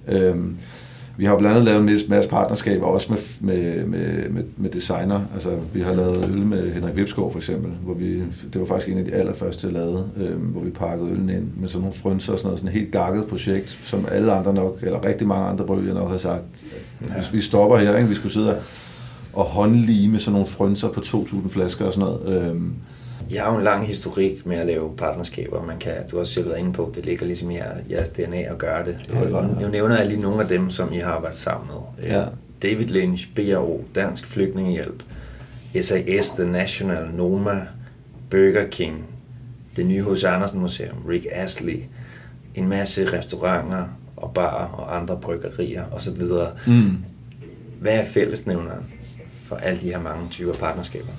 Øhm, 0.09 0.57
vi 1.21 1.25
har 1.25 1.39
blandt 1.39 1.57
andet 1.57 1.65
lavet 1.65 2.03
en 2.03 2.11
masse 2.11 2.31
partnerskaber, 2.31 2.87
også 2.87 3.13
med, 3.13 3.19
med, 3.41 3.87
med, 3.87 4.29
med, 4.29 4.45
med 4.57 4.71
designer. 4.71 5.21
Altså, 5.35 5.51
vi 5.73 5.81
har 5.81 5.95
lavet 5.95 6.25
øl 6.25 6.39
med 6.39 6.73
Henrik 6.73 6.97
Vipskov 6.97 7.33
for 7.33 7.39
eksempel, 7.39 7.71
hvor 7.85 7.95
vi, 7.95 8.23
det 8.53 8.61
var 8.61 8.67
faktisk 8.67 8.93
en 8.93 8.99
af 8.99 9.05
de 9.05 9.13
allerførste, 9.13 9.67
jeg 9.67 9.75
lavede, 9.75 10.09
øh, 10.17 10.37
hvor 10.37 10.61
vi 10.61 10.71
pakkede 10.71 11.11
øllen 11.11 11.31
ind 11.31 11.49
med 11.57 11.69
sådan 11.69 11.81
nogle 11.81 11.97
frynser 11.97 12.33
og 12.33 12.39
sådan 12.39 12.49
noget, 12.49 12.61
sådan 12.61 12.75
et 12.75 12.81
helt 12.81 12.93
gakket 12.93 13.25
projekt, 13.27 13.69
som 13.69 14.07
alle 14.11 14.33
andre 14.33 14.55
nok, 14.55 14.79
eller 14.83 15.05
rigtig 15.05 15.27
mange 15.27 15.47
andre 15.47 15.67
bryggere 15.67 15.95
nok 15.95 16.11
har 16.11 16.19
sagt, 16.19 16.45
ja. 17.09 17.15
hvis 17.15 17.33
vi 17.33 17.41
stopper 17.41 17.77
her, 17.77 17.97
ikke? 17.97 18.09
vi 18.09 18.15
skulle 18.15 18.33
sidde 18.33 18.57
og 19.33 19.45
håndlime 19.45 20.19
sådan 20.19 20.33
nogle 20.33 20.47
frønser 20.47 20.89
på 20.89 21.01
2.000 21.01 21.49
flasker 21.49 21.85
og 21.85 21.93
sådan 21.93 22.09
noget. 22.09 22.43
Øhm, 22.43 22.73
jeg 23.31 23.43
har 23.43 23.53
jo 23.53 23.59
en 23.59 23.65
lang 23.65 23.87
historik 23.87 24.47
med 24.47 24.57
at 24.57 24.67
lave 24.67 24.97
partnerskaber. 24.97 25.63
Man 25.63 25.79
kan, 25.79 25.93
du 26.11 26.17
har 26.17 26.21
også 26.21 26.33
selv 26.33 26.47
været 26.49 26.59
inde 26.59 26.73
på, 26.73 26.93
det 26.95 27.05
ligger 27.05 27.27
ligesom 27.27 27.51
i 27.51 27.59
jeres 27.91 28.09
DNA 28.09 28.41
at 28.41 28.59
gøre 28.59 28.85
det. 28.85 29.11
Nu 29.61 29.69
nævner 29.69 29.99
jeg 29.99 30.07
lige 30.07 30.21
nogle 30.21 30.43
af 30.43 30.49
dem, 30.49 30.71
som 30.71 30.93
I 30.93 30.99
har 30.99 31.13
arbejdet 31.13 31.39
sammen 31.39 31.69
med. 31.69 32.11
Ja. 32.11 32.25
David 32.63 32.87
Lynch, 32.87 33.29
BRO, 33.35 33.85
Dansk 33.95 34.27
Flygtningehjælp, 34.27 35.03
SAS, 35.81 36.31
The 36.31 36.45
National, 36.45 37.11
Noma, 37.15 37.61
Burger 38.31 38.67
King, 38.71 39.05
det 39.77 39.87
nye 39.87 40.05
H.C. 40.05 40.25
Andersen 40.25 40.61
Museum, 40.61 40.97
Rick 41.09 41.27
Astley, 41.33 41.79
en 42.55 42.69
masse 42.69 43.13
restauranter 43.13 43.85
og 44.17 44.35
barer 44.35 44.69
og 44.69 44.97
andre 44.97 45.19
bryggerier 45.21 45.85
osv. 45.93 46.23
Mm. 46.67 46.97
Hvad 47.81 47.93
er 47.93 48.05
fællesnævneren 48.05 48.87
for 49.45 49.57
alle 49.57 49.81
de 49.81 49.87
her 49.87 50.01
mange 50.01 50.29
typer 50.31 50.53
partnerskaber? 50.53 51.13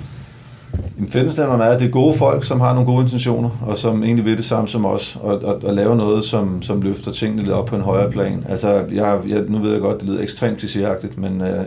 Fællesnævnerne 1.09 1.63
er, 1.63 1.69
at 1.69 1.79
det 1.79 1.87
er 1.87 1.91
gode 1.91 2.17
folk, 2.17 2.43
som 2.43 2.59
har 2.59 2.73
nogle 2.73 2.85
gode 2.85 3.03
intentioner, 3.03 3.49
og 3.67 3.77
som 3.77 4.03
egentlig 4.03 4.25
vil 4.25 4.37
det 4.37 4.45
samme 4.45 4.67
som 4.67 4.85
os, 4.85 5.19
og, 5.21 5.41
og, 5.43 5.61
og 5.63 5.73
lave 5.73 5.95
noget, 5.95 6.23
som, 6.23 6.61
som 6.61 6.81
løfter 6.81 7.11
tingene 7.11 7.41
lidt 7.41 7.53
op 7.53 7.65
på 7.65 7.75
en 7.75 7.81
højere 7.81 8.11
plan. 8.11 8.45
Altså, 8.49 8.83
jeg, 8.91 9.19
jeg, 9.27 9.43
nu 9.47 9.59
ved 9.59 9.71
jeg 9.71 9.81
godt, 9.81 10.01
det 10.01 10.09
lyder 10.09 10.21
ekstremt 10.21 10.63
klichéagtigt, 10.63 11.19
men 11.19 11.41
øh, 11.41 11.63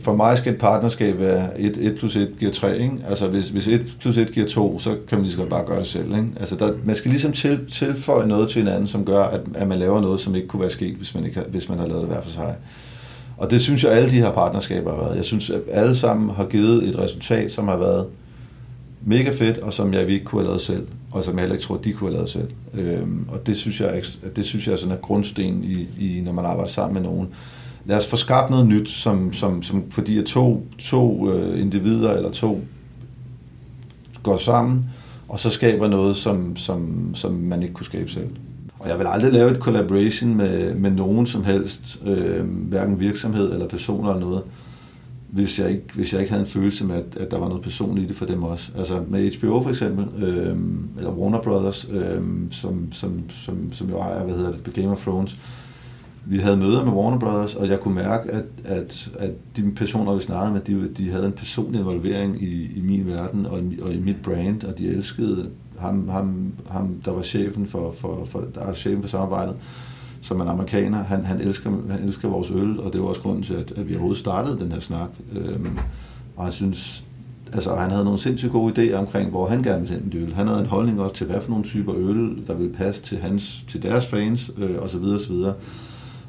for 0.00 0.16
mig 0.16 0.38
skal 0.38 0.52
et 0.52 0.58
partnerskab 0.58 1.18
være 1.18 1.60
1, 1.60 1.78
1 1.80 1.94
plus 1.98 2.16
1 2.16 2.30
giver 2.38 2.52
3. 2.52 2.78
Ikke? 2.78 2.92
Altså, 3.08 3.28
hvis, 3.28 3.48
hvis 3.48 3.68
1 3.68 3.96
plus 4.00 4.16
1 4.16 4.32
giver 4.32 4.46
2, 4.46 4.78
så 4.78 4.90
kan 4.90 5.18
man 5.18 5.22
lige 5.22 5.32
så 5.32 5.38
godt 5.38 5.50
bare 5.50 5.64
gøre 5.66 5.78
det 5.78 5.86
selv. 5.86 6.10
Ikke? 6.10 6.28
Altså, 6.40 6.56
der, 6.56 6.72
man 6.84 6.96
skal 6.96 7.10
ligesom 7.10 7.32
til, 7.32 7.60
tilføje 7.72 8.26
noget 8.26 8.48
til 8.48 8.62
hinanden, 8.62 8.86
som 8.86 9.04
gør, 9.04 9.22
at, 9.22 9.40
at 9.54 9.68
man 9.68 9.78
laver 9.78 10.00
noget, 10.00 10.20
som 10.20 10.34
ikke 10.34 10.48
kunne 10.48 10.60
være 10.60 10.70
sket, 10.70 10.94
hvis 10.96 11.14
man, 11.14 11.24
ikke, 11.24 11.40
hvis 11.48 11.68
man 11.68 11.78
har 11.78 11.86
lavet 11.86 12.00
det 12.00 12.08
hver 12.10 12.22
for 12.22 12.30
sig. 12.30 12.54
Og 13.36 13.50
det 13.50 13.60
synes 13.60 13.84
jeg, 13.84 13.92
alle 13.92 14.10
de 14.10 14.20
her 14.20 14.32
partnerskaber 14.32 14.90
har 14.90 15.02
været. 15.02 15.16
Jeg 15.16 15.24
synes, 15.24 15.50
at 15.50 15.60
alle 15.72 15.96
sammen 15.96 16.30
har 16.30 16.44
givet 16.44 16.88
et 16.88 16.98
resultat, 16.98 17.52
som 17.52 17.68
har 17.68 17.76
været 17.76 18.06
mega 19.02 19.30
fedt, 19.30 19.58
og 19.58 19.72
som 19.72 19.94
jeg 19.94 20.08
ikke 20.08 20.24
kunne 20.24 20.40
have 20.40 20.46
lavet 20.46 20.60
selv, 20.60 20.86
og 21.10 21.24
som 21.24 21.34
jeg 21.34 21.40
heller 21.40 21.54
ikke 21.54 21.64
tror, 21.64 21.76
de 21.76 21.92
kunne 21.92 22.08
have 22.08 22.14
lavet 22.14 22.30
selv. 22.30 22.48
Øhm, 22.74 23.26
og 23.28 23.46
det 23.46 23.56
synes 23.56 23.80
jeg, 23.80 24.02
det 24.36 24.44
synes 24.44 24.66
jeg 24.66 24.72
er 24.72 24.76
sådan 24.76 24.94
en 24.94 25.00
grundsten, 25.02 25.64
i, 25.64 25.88
i, 25.98 26.20
når 26.20 26.32
man 26.32 26.44
arbejder 26.44 26.70
sammen 26.70 27.02
med 27.02 27.10
nogen. 27.10 27.28
Lad 27.84 27.96
os 27.96 28.06
få 28.06 28.16
skabt 28.16 28.50
noget 28.50 28.66
nyt, 28.66 28.88
som, 28.88 29.32
som, 29.32 29.62
som 29.62 29.90
fordi 29.90 30.18
at 30.18 30.24
to, 30.24 30.66
to 30.78 31.32
øh, 31.32 31.60
individer 31.60 32.12
eller 32.12 32.30
to 32.30 32.60
går 34.22 34.36
sammen, 34.36 34.84
og 35.28 35.40
så 35.40 35.50
skaber 35.50 35.88
noget, 35.88 36.16
som, 36.16 36.56
som, 36.56 37.10
som 37.14 37.32
man 37.32 37.62
ikke 37.62 37.74
kunne 37.74 37.86
skabe 37.86 38.10
selv. 38.10 38.28
Og 38.78 38.88
jeg 38.88 38.98
vil 38.98 39.06
aldrig 39.06 39.32
lave 39.32 39.50
et 39.50 39.56
collaboration 39.56 40.34
med, 40.34 40.74
med 40.74 40.90
nogen 40.90 41.26
som 41.26 41.44
helst, 41.44 42.00
øh, 42.06 42.44
hverken 42.44 43.00
virksomhed 43.00 43.52
eller 43.52 43.68
personer 43.68 44.10
eller 44.10 44.26
noget, 44.26 44.42
hvis 45.32 45.58
jeg 45.58 45.70
ikke, 45.70 45.84
hvis 45.94 46.12
jeg 46.12 46.20
ikke 46.20 46.32
havde 46.32 46.42
en 46.44 46.50
følelse 46.50 46.84
med, 46.84 46.96
at, 46.96 47.16
at 47.16 47.30
der 47.30 47.38
var 47.38 47.48
noget 47.48 47.62
personligt 47.62 48.04
i 48.04 48.08
det 48.08 48.16
for 48.16 48.26
dem 48.26 48.42
også. 48.42 48.72
Altså 48.78 49.02
med 49.08 49.38
HBO 49.38 49.62
for 49.62 49.70
eksempel, 49.70 50.24
øh, 50.24 50.56
eller 50.98 51.10
Warner 51.10 51.42
Brothers, 51.42 51.88
øh, 51.92 52.22
som, 52.50 52.92
som, 52.92 53.22
som, 53.30 53.72
som 53.72 53.88
jo 53.90 53.98
ejer, 53.98 54.24
hvad 54.24 54.34
hedder 54.34 54.52
det, 54.64 54.74
Game 54.74 54.90
of 54.90 55.02
Thrones, 55.02 55.38
vi 56.24 56.38
havde 56.38 56.56
møder 56.56 56.84
med 56.84 56.92
Warner 56.92 57.18
Brothers, 57.18 57.54
og 57.54 57.68
jeg 57.68 57.80
kunne 57.80 57.94
mærke, 57.94 58.30
at, 58.30 58.44
at, 58.64 59.10
at 59.18 59.30
de 59.56 59.70
personer, 59.76 60.14
vi 60.14 60.22
snakkede 60.22 60.52
med, 60.52 60.60
de, 60.60 60.88
de 60.88 61.10
havde 61.10 61.26
en 61.26 61.32
personlig 61.32 61.80
involvering 61.80 62.42
i, 62.42 62.72
i 62.76 62.80
min 62.80 63.06
verden 63.06 63.46
og 63.46 63.60
i, 63.60 63.80
og 63.82 63.92
i 63.92 63.98
mit 64.00 64.22
brand, 64.22 64.64
og 64.64 64.78
de 64.78 64.88
elskede 64.88 65.50
ham, 65.78 66.08
ham, 66.08 66.52
ham 66.70 66.94
der 67.04 67.10
var 67.10 67.22
chefen 67.22 67.66
for, 67.66 67.92
for, 67.92 68.24
for, 68.24 68.44
der 68.54 68.60
er 68.60 68.72
chefen 68.72 69.02
for 69.02 69.08
samarbejdet 69.08 69.54
som 70.22 70.40
en 70.40 70.48
amerikaner, 70.48 71.04
han, 71.04 71.24
han, 71.24 71.40
elsker, 71.40 71.70
han 71.90 72.04
elsker 72.04 72.28
vores 72.28 72.50
øl, 72.50 72.80
og 72.80 72.92
det 72.92 73.00
var 73.00 73.06
også 73.06 73.22
grunden 73.22 73.42
til, 73.42 73.54
at, 73.54 73.72
at 73.76 73.88
vi 73.88 73.94
overhovedet 73.94 74.20
startede 74.20 74.58
den 74.60 74.72
her 74.72 74.80
snak. 74.80 75.08
Øhm, 75.32 75.78
og 76.36 76.44
jeg 76.44 76.52
synes, 76.52 77.04
altså 77.52 77.74
han 77.74 77.90
havde 77.90 78.04
nogle 78.04 78.18
sindssygt 78.18 78.52
gode 78.52 78.72
idéer 78.72 78.96
omkring, 78.96 79.30
hvor 79.30 79.48
han 79.48 79.62
gerne 79.62 79.80
ville 79.80 79.94
hente 79.94 80.18
øl. 80.18 80.34
Han 80.34 80.48
havde 80.48 80.60
en 80.60 80.66
holdning 80.66 81.00
også 81.00 81.16
til, 81.16 81.26
hvad 81.26 81.40
for 81.40 81.50
nogle 81.50 81.64
typer 81.64 81.94
øl, 81.96 82.46
der 82.46 82.54
ville 82.54 82.72
passe 82.72 83.02
til, 83.02 83.18
hans, 83.18 83.64
til 83.68 83.82
deres 83.82 84.06
fans, 84.06 84.50
øh, 84.58 84.78
osv. 84.78 85.04
osv. 85.04 85.34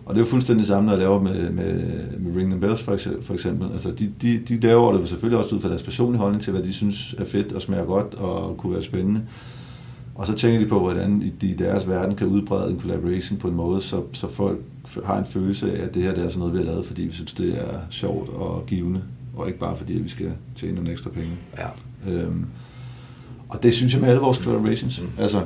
Og 0.05 0.15
det 0.15 0.21
er 0.21 0.25
jo 0.25 0.29
fuldstændig 0.29 0.67
samme, 0.67 0.85
når 0.85 0.93
jeg 0.93 0.99
laver 0.99 1.21
med, 1.21 1.49
med, 1.49 1.73
med 2.19 2.35
Ring 2.35 2.51
the 2.51 2.59
Bells 2.59 2.81
for 2.81 2.93
eksempel. 2.93 3.23
For 3.23 3.33
eksempel. 3.33 3.71
Altså, 3.73 3.91
de, 3.91 4.11
de, 4.21 4.41
de 4.47 4.59
laver 4.59 4.97
det 4.97 5.09
selvfølgelig 5.09 5.39
også 5.39 5.55
ud 5.55 5.61
fra 5.61 5.69
deres 5.69 5.83
personlige 5.83 6.19
holdning 6.19 6.43
til, 6.43 6.53
hvad 6.53 6.63
de 6.63 6.73
synes 6.73 7.15
er 7.17 7.25
fedt 7.25 7.53
og 7.53 7.61
smager 7.61 7.85
godt 7.85 8.13
og 8.13 8.57
kunne 8.57 8.73
være 8.73 8.83
spændende. 8.83 9.21
Og 10.15 10.27
så 10.27 10.33
tænker 10.33 10.59
de 10.59 10.65
på, 10.65 10.79
hvordan 10.79 11.33
de 11.41 11.47
i 11.47 11.53
deres 11.53 11.87
verden 11.87 12.15
kan 12.15 12.27
udbrede 12.27 12.71
en 12.71 12.79
collaboration 12.79 13.39
på 13.39 13.47
en 13.47 13.55
måde, 13.55 13.81
så, 13.81 14.03
så 14.13 14.27
folk 14.27 14.59
har 15.05 15.19
en 15.19 15.25
følelse 15.25 15.77
af, 15.77 15.83
at 15.83 15.93
det 15.93 16.03
her 16.03 16.13
det 16.13 16.23
er 16.23 16.29
sådan 16.29 16.39
noget, 16.39 16.53
vi 16.53 16.57
har 16.57 16.65
lavet, 16.65 16.85
fordi 16.85 17.01
vi 17.03 17.13
synes, 17.13 17.33
det 17.33 17.57
er 17.57 17.79
sjovt 17.89 18.29
og 18.29 18.63
givende, 18.67 19.01
og 19.35 19.47
ikke 19.47 19.59
bare 19.59 19.77
fordi, 19.77 19.95
at 19.97 20.03
vi 20.03 20.09
skal 20.09 20.31
tjene 20.55 20.75
nogle 20.75 20.91
ekstra 20.91 21.09
penge. 21.09 21.31
Ja. 21.57 21.67
Øhm, 22.11 22.45
og 23.49 23.63
det 23.63 23.73
synes 23.73 23.93
jeg 23.93 24.01
med 24.01 24.09
alle 24.09 24.21
vores 24.21 24.37
collaborations. 24.37 25.01
Mm. 25.01 25.07
Altså, 25.17 25.37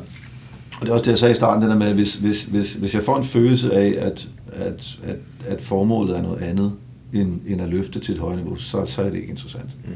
og 0.80 0.82
det 0.82 0.90
er 0.90 0.94
også 0.94 1.06
det, 1.06 1.12
jeg 1.12 1.20
sagde 1.20 1.32
i 1.32 1.36
starten, 1.36 1.62
den 1.62 1.72
der 1.72 1.78
med, 1.78 1.94
hvis, 1.94 2.16
hvis, 2.16 2.44
hvis, 2.44 2.74
hvis 2.74 2.96
jeg 2.96 3.04
får 3.04 3.18
en 3.18 3.24
følelse 3.24 3.74
af, 3.74 3.96
at, 4.06 4.30
at, 4.54 5.00
at, 5.04 5.18
at 5.48 5.62
formålet 5.62 6.18
er 6.18 6.22
noget 6.22 6.42
andet, 6.42 6.72
end, 7.14 7.40
end 7.48 7.62
at 7.62 7.70
løfte 7.70 8.00
til 8.00 8.14
et 8.14 8.20
højere 8.20 8.38
niveau, 8.38 8.56
så, 8.56 8.86
så 8.86 9.02
er 9.02 9.10
det 9.10 9.16
ikke 9.16 9.30
interessant. 9.30 9.70
Mm. 9.86 9.92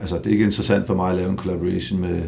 Altså, 0.00 0.18
det 0.18 0.26
er 0.26 0.30
ikke 0.30 0.44
interessant 0.44 0.86
for 0.86 0.94
mig 0.94 1.10
at 1.10 1.16
lave 1.16 1.30
en 1.30 1.36
collaboration 1.36 2.00
med, 2.00 2.22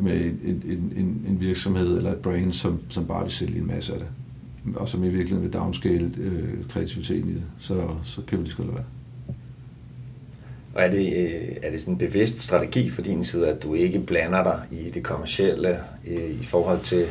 med 0.00 0.20
en, 0.20 0.62
en, 0.64 0.92
en, 0.96 1.24
en 1.28 1.40
virksomhed 1.40 1.96
eller 1.96 2.12
et 2.12 2.18
brand, 2.18 2.52
som, 2.52 2.80
som 2.88 3.06
bare 3.06 3.22
vil 3.22 3.32
sælge 3.32 3.58
en 3.58 3.66
masse 3.66 3.92
af 3.92 3.98
det, 3.98 4.08
og 4.76 4.88
som 4.88 5.04
i 5.04 5.08
virkeligheden 5.08 5.42
vil 5.42 5.52
downscale 5.52 6.10
øh, 6.18 6.68
kreativiteten 6.68 7.30
i 7.30 7.34
det, 7.34 7.42
så, 7.58 7.88
så 8.04 8.22
kan 8.22 8.38
vi 8.38 8.44
det 8.44 8.50
skulle 8.50 8.72
være. 8.72 8.84
Og 10.74 10.82
er 10.82 10.90
det, 10.90 11.16
øh, 11.16 11.56
er 11.62 11.70
det 11.70 11.80
sådan 11.80 11.94
en 11.94 11.98
bevidst 11.98 12.40
strategi 12.40 12.90
for 12.90 13.02
din 13.02 13.24
side, 13.24 13.48
at 13.48 13.62
du 13.62 13.74
ikke 13.74 14.00
blander 14.00 14.42
dig 14.42 14.62
i 14.70 14.90
det 14.90 15.02
kommercielle 15.02 15.78
øh, 16.06 16.30
i 16.40 16.44
forhold 16.44 16.80
til, 16.80 17.04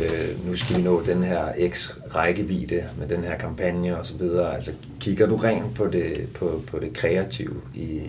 øh, 0.00 0.46
nu 0.46 0.56
skal 0.56 0.76
vi 0.76 0.82
nå 0.82 1.02
den 1.06 1.22
her 1.22 1.68
x 1.70 1.90
rækkevidde 2.14 2.84
med 2.98 3.08
den 3.08 3.24
her 3.24 3.38
kampagne 3.38 3.98
og 3.98 4.06
så 4.06 4.16
videre. 4.16 4.54
Altså 4.54 4.72
kigger 5.00 5.26
du 5.26 5.36
rent 5.36 5.74
på 5.74 5.86
det, 5.86 6.28
på, 6.34 6.62
på 6.66 6.78
det 6.78 6.92
kreative 6.92 7.60
i, 7.74 8.00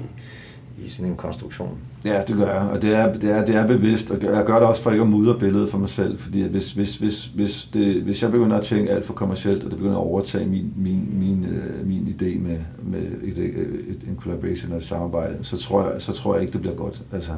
i 0.78 0.90
sådan 0.90 1.12
en 1.12 1.18
konstruktion? 1.18 1.78
Ja, 2.06 2.22
det 2.28 2.36
gør 2.36 2.54
jeg, 2.54 2.70
og 2.70 2.82
det 2.82 2.96
er, 2.96 3.14
det 3.14 3.32
er, 3.32 3.46
det 3.46 3.56
er 3.56 3.68
bevidst, 3.68 4.12
og 4.12 4.24
jeg 4.24 4.46
gør 4.46 4.60
det 4.60 4.68
også 4.68 4.82
for 4.82 4.92
ikke 4.92 5.02
at 5.02 5.08
mudre 5.08 5.40
billedet 5.40 5.70
for 5.70 5.78
mig 5.78 5.90
selv, 5.90 6.20
fordi 6.20 6.42
at 6.42 6.50
hvis, 6.50 6.72
hvis, 6.72 6.96
hvis, 6.96 7.26
hvis, 7.26 7.70
det, 7.74 8.02
hvis 8.02 8.22
jeg 8.22 8.32
begynder 8.32 8.58
at 8.58 8.66
tænke 8.66 8.92
alt 8.92 9.06
for 9.06 9.14
kommercielt, 9.14 9.64
og 9.64 9.70
det 9.70 9.78
begynder 9.78 9.98
at 9.98 10.04
overtage 10.04 10.46
min, 10.46 10.74
min, 10.78 11.10
min, 11.20 11.46
øh, 11.46 11.88
min 11.88 12.16
idé 12.20 12.40
med, 12.40 12.58
med 12.84 13.02
et, 13.24 13.38
et, 13.38 13.58
et, 13.88 14.00
en 14.08 14.18
collaboration 14.22 14.72
og 14.72 14.78
et 14.78 14.84
samarbejde, 14.84 15.38
så 15.42 15.58
tror, 15.58 15.92
jeg, 15.92 16.02
så 16.02 16.14
tror 16.14 16.34
jeg 16.34 16.42
ikke, 16.42 16.54
det 16.54 16.62
bliver 16.62 16.76
godt. 16.76 17.02
Altså, 17.12 17.32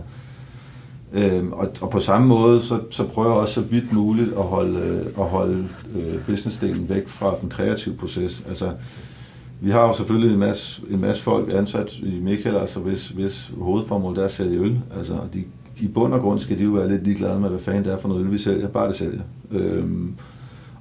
øhm, 1.13 1.53
og, 1.53 1.67
og 1.81 1.89
på 1.89 1.99
samme 1.99 2.27
måde, 2.27 2.61
så, 2.61 2.79
så 2.91 3.03
prøver 3.03 3.29
jeg 3.29 3.41
også 3.41 3.53
så 3.53 3.61
vidt 3.61 3.93
muligt 3.93 4.33
at 4.33 4.43
holde, 4.43 4.79
øh, 4.79 5.05
at 5.05 5.29
holde 5.29 5.67
øh, 5.95 6.25
businessdelen 6.25 6.89
væk 6.89 7.07
fra 7.07 7.35
den 7.41 7.49
kreative 7.49 7.95
proces. 7.95 8.43
Altså, 8.47 8.71
vi 9.61 9.71
har 9.71 9.87
jo 9.87 9.93
selvfølgelig 9.93 10.33
en 10.33 10.39
masse, 10.39 10.81
en 10.89 11.01
masse 11.01 11.23
folk 11.23 11.53
ansat 11.53 11.93
i 11.97 12.19
Michael, 12.19 12.55
altså 12.55 12.79
hvis, 12.79 13.07
hvis 13.07 13.51
hovedformål 13.61 14.17
er 14.17 14.25
at 14.25 14.31
sælge 14.31 14.59
øl. 14.59 14.79
Altså, 14.97 15.13
de, 15.33 15.43
I 15.77 15.87
bund 15.87 16.13
og 16.13 16.19
grund 16.19 16.39
skal 16.39 16.57
de 16.57 16.63
jo 16.63 16.71
være 16.71 16.89
lidt 16.89 17.03
ligeglade 17.03 17.39
med, 17.39 17.49
hvad 17.49 17.59
fanden 17.59 17.83
det 17.83 17.93
er 17.93 17.97
for 17.97 18.07
noget 18.07 18.25
øl, 18.25 18.31
vi 18.31 18.37
sælger. 18.37 18.67
Bare 18.67 18.87
det 18.87 18.95
sælger. 18.95 19.21
Øhm, 19.51 20.13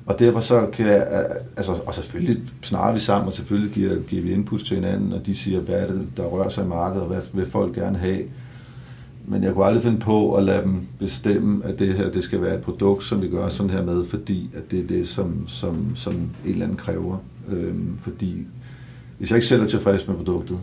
og 0.06 0.18
derfor 0.18 0.40
så 0.40 0.66
kan 0.72 0.86
jeg, 0.86 1.26
altså, 1.56 1.82
og 1.86 1.94
selvfølgelig 1.94 2.42
snakker 2.62 2.92
vi 2.92 3.00
sammen, 3.00 3.26
og 3.26 3.32
selvfølgelig 3.32 3.72
giver, 3.72 3.96
giver 4.08 4.22
vi 4.22 4.32
input 4.32 4.60
til 4.60 4.76
hinanden, 4.76 5.12
og 5.12 5.26
de 5.26 5.36
siger, 5.36 5.60
hvad 5.60 5.74
er 5.74 5.86
det, 5.86 6.06
der 6.16 6.22
rører 6.22 6.48
sig 6.48 6.64
i 6.64 6.68
markedet, 6.68 7.02
og 7.02 7.08
hvad 7.08 7.22
vil 7.32 7.46
folk 7.46 7.74
gerne 7.74 7.98
have. 7.98 8.20
Men 9.26 9.42
jeg 9.42 9.54
kunne 9.54 9.64
aldrig 9.64 9.82
finde 9.82 10.00
på 10.00 10.34
at 10.34 10.44
lade 10.44 10.62
dem 10.62 10.80
bestemme, 10.98 11.64
at 11.64 11.78
det 11.78 11.94
her 11.94 12.10
det 12.10 12.24
skal 12.24 12.42
være 12.42 12.54
et 12.54 12.60
produkt, 12.60 13.04
som 13.04 13.22
vi 13.22 13.28
gør 13.28 13.48
sådan 13.48 13.70
her 13.70 13.84
med, 13.84 14.04
fordi 14.04 14.50
at 14.54 14.70
det 14.70 14.78
er 14.78 14.86
det, 14.86 15.08
som, 15.08 15.48
som, 15.48 15.96
som 15.96 16.14
en 16.14 16.30
eller 16.44 16.64
anden 16.64 16.78
kræver. 16.78 17.16
Øhm, 17.48 17.98
fordi 18.00 18.46
hvis 19.18 19.30
jeg 19.30 19.36
ikke 19.36 19.46
selv 19.46 19.62
er 19.62 19.66
tilfreds 19.66 20.08
med 20.08 20.16
produktet, 20.16 20.58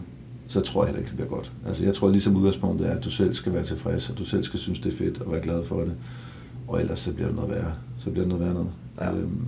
så 0.47 0.61
tror 0.61 0.83
jeg 0.83 0.87
heller 0.87 0.99
ikke, 0.99 1.09
det 1.09 1.17
bliver 1.17 1.29
godt. 1.29 1.51
Altså, 1.67 1.85
jeg 1.85 1.93
tror 1.93 2.09
ligesom 2.09 2.35
udgangspunktet 2.35 2.87
er, 2.87 2.91
at 2.91 3.03
du 3.03 3.09
selv 3.09 3.35
skal 3.35 3.53
være 3.53 3.63
tilfreds, 3.63 4.09
og 4.09 4.17
du 4.17 4.25
selv 4.25 4.43
skal 4.43 4.59
synes, 4.59 4.79
det 4.79 4.93
er 4.93 4.97
fedt 4.97 5.21
og 5.21 5.31
være 5.31 5.41
glad 5.41 5.63
for 5.65 5.79
det. 5.79 5.93
Og 6.67 6.81
ellers 6.81 6.99
så 6.99 7.13
bliver 7.13 7.27
det 7.27 7.35
noget 7.35 7.51
værre. 7.51 7.73
Så 7.99 8.09
bliver 8.09 8.27
det 8.27 8.29
noget 8.29 8.43
værre 8.43 8.53
noget. 8.53 8.69
Ja. 9.01 9.11
Øhm, 9.11 9.47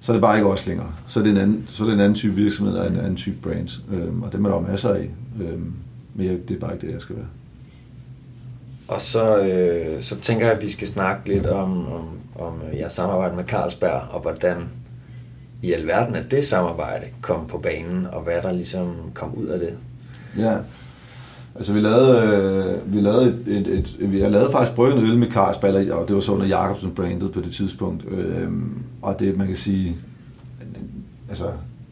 så 0.00 0.12
er 0.12 0.14
det 0.14 0.20
bare 0.20 0.36
ikke 0.36 0.48
også 0.50 0.68
længere. 0.68 0.92
Så 1.06 1.20
er 1.20 1.24
det 1.24 1.30
en 1.30 1.36
anden, 1.36 1.64
så 1.68 1.82
er 1.84 1.86
det 1.86 1.94
en 1.94 2.00
anden 2.00 2.14
type 2.14 2.34
virksomhed 2.34 2.74
og 2.74 2.86
en 2.86 2.96
anden 2.96 3.16
type 3.16 3.36
brand. 3.42 3.68
Øhm, 3.92 4.22
og 4.22 4.32
dem 4.32 4.44
er 4.44 4.48
der 4.48 4.56
jo 4.56 4.62
masser 4.62 4.94
af. 4.94 5.10
Øhm, 5.40 5.72
men 6.14 6.26
jeg, 6.26 6.48
det 6.48 6.54
er 6.54 6.60
bare 6.60 6.74
ikke 6.74 6.86
det, 6.86 6.92
jeg 6.92 7.02
skal 7.02 7.16
være. 7.16 7.26
Og 8.88 9.00
så, 9.00 9.38
øh, 9.38 10.02
så 10.02 10.20
tænker 10.20 10.46
jeg, 10.46 10.54
at 10.54 10.62
vi 10.62 10.70
skal 10.70 10.88
snakke 10.88 11.28
lidt 11.28 11.46
om, 11.46 11.92
om, 11.92 12.08
om 12.34 12.60
jeres 12.76 12.92
samarbejde 12.92 13.36
med 13.36 13.44
Carlsberg, 13.44 14.02
og 14.10 14.20
hvordan 14.20 14.56
i 15.62 15.72
alverden, 15.72 16.14
at 16.16 16.30
det 16.30 16.44
samarbejde 16.44 17.04
kom 17.20 17.46
på 17.46 17.58
banen, 17.58 18.06
og 18.12 18.22
hvad 18.22 18.42
der 18.42 18.52
ligesom 18.52 18.94
kom 19.14 19.34
ud 19.34 19.46
af 19.46 19.58
det? 19.58 19.76
Ja, 20.38 20.56
altså 21.54 21.72
vi 21.72 21.80
lavede, 21.80 22.26
øh, 22.26 22.94
vi 22.94 23.00
lavede 23.00 23.28
et, 23.28 23.56
et, 23.56 23.66
et, 23.66 23.96
et 24.00 24.12
vi 24.12 24.20
har 24.20 24.50
faktisk 24.52 24.76
brygget 24.76 25.02
øl 25.02 25.18
med 25.18 25.30
Carlsberg, 25.30 25.92
og 25.92 26.08
det 26.08 26.16
var 26.16 26.22
så 26.22 26.32
under 26.32 26.46
Jacobsen 26.46 26.90
brandet 26.90 27.32
på 27.32 27.40
det 27.40 27.52
tidspunkt, 27.52 28.04
øh, 28.08 28.48
og 29.02 29.18
det 29.18 29.38
man 29.38 29.46
kan 29.46 29.56
sige, 29.56 29.96
altså 31.28 31.46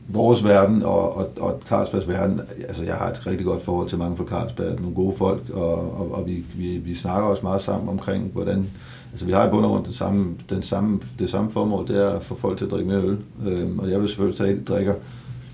vores 0.09 0.45
verden 0.45 0.83
og, 0.83 1.17
og, 1.17 1.31
og 1.41 1.61
Carlsbergs 1.69 2.09
verden, 2.09 2.41
altså 2.69 2.85
jeg 2.85 2.95
har 2.95 3.11
et 3.11 3.27
rigtig 3.27 3.47
godt 3.47 3.62
forhold 3.62 3.89
til 3.89 3.99
mange 3.99 4.17
fra 4.17 4.25
Carlsberg, 4.25 4.81
nogle 4.81 4.95
gode 4.95 5.17
folk, 5.17 5.50
og, 5.53 6.00
og, 6.00 6.15
og 6.15 6.27
vi, 6.27 6.45
vi, 6.55 6.69
vi 6.69 6.95
snakker 6.95 7.29
også 7.29 7.43
meget 7.43 7.62
sammen 7.62 7.89
omkring, 7.89 8.31
hvordan, 8.33 8.71
altså 9.12 9.26
vi 9.26 9.33
har 9.33 9.47
i 9.47 9.50
bund 9.50 9.64
og 9.64 9.71
grund 9.71 9.85
det 9.85 9.95
samme, 9.95 10.35
den 10.50 10.62
samme, 10.62 11.00
det 11.19 11.31
samme 11.31 11.50
formål, 11.50 11.88
det 11.88 11.97
er 11.97 12.11
at 12.11 12.25
få 12.25 12.35
folk 12.35 12.59
til 12.59 12.64
at 12.64 12.71
drikke 12.71 12.88
mere 12.88 13.02
øl, 13.02 13.19
øhm, 13.47 13.79
og 13.79 13.90
jeg 13.90 14.00
vil 14.00 14.09
selvfølgelig 14.09 14.38
tage, 14.38 14.50
at 14.50 14.59
de 14.59 14.64
drikker 14.64 14.95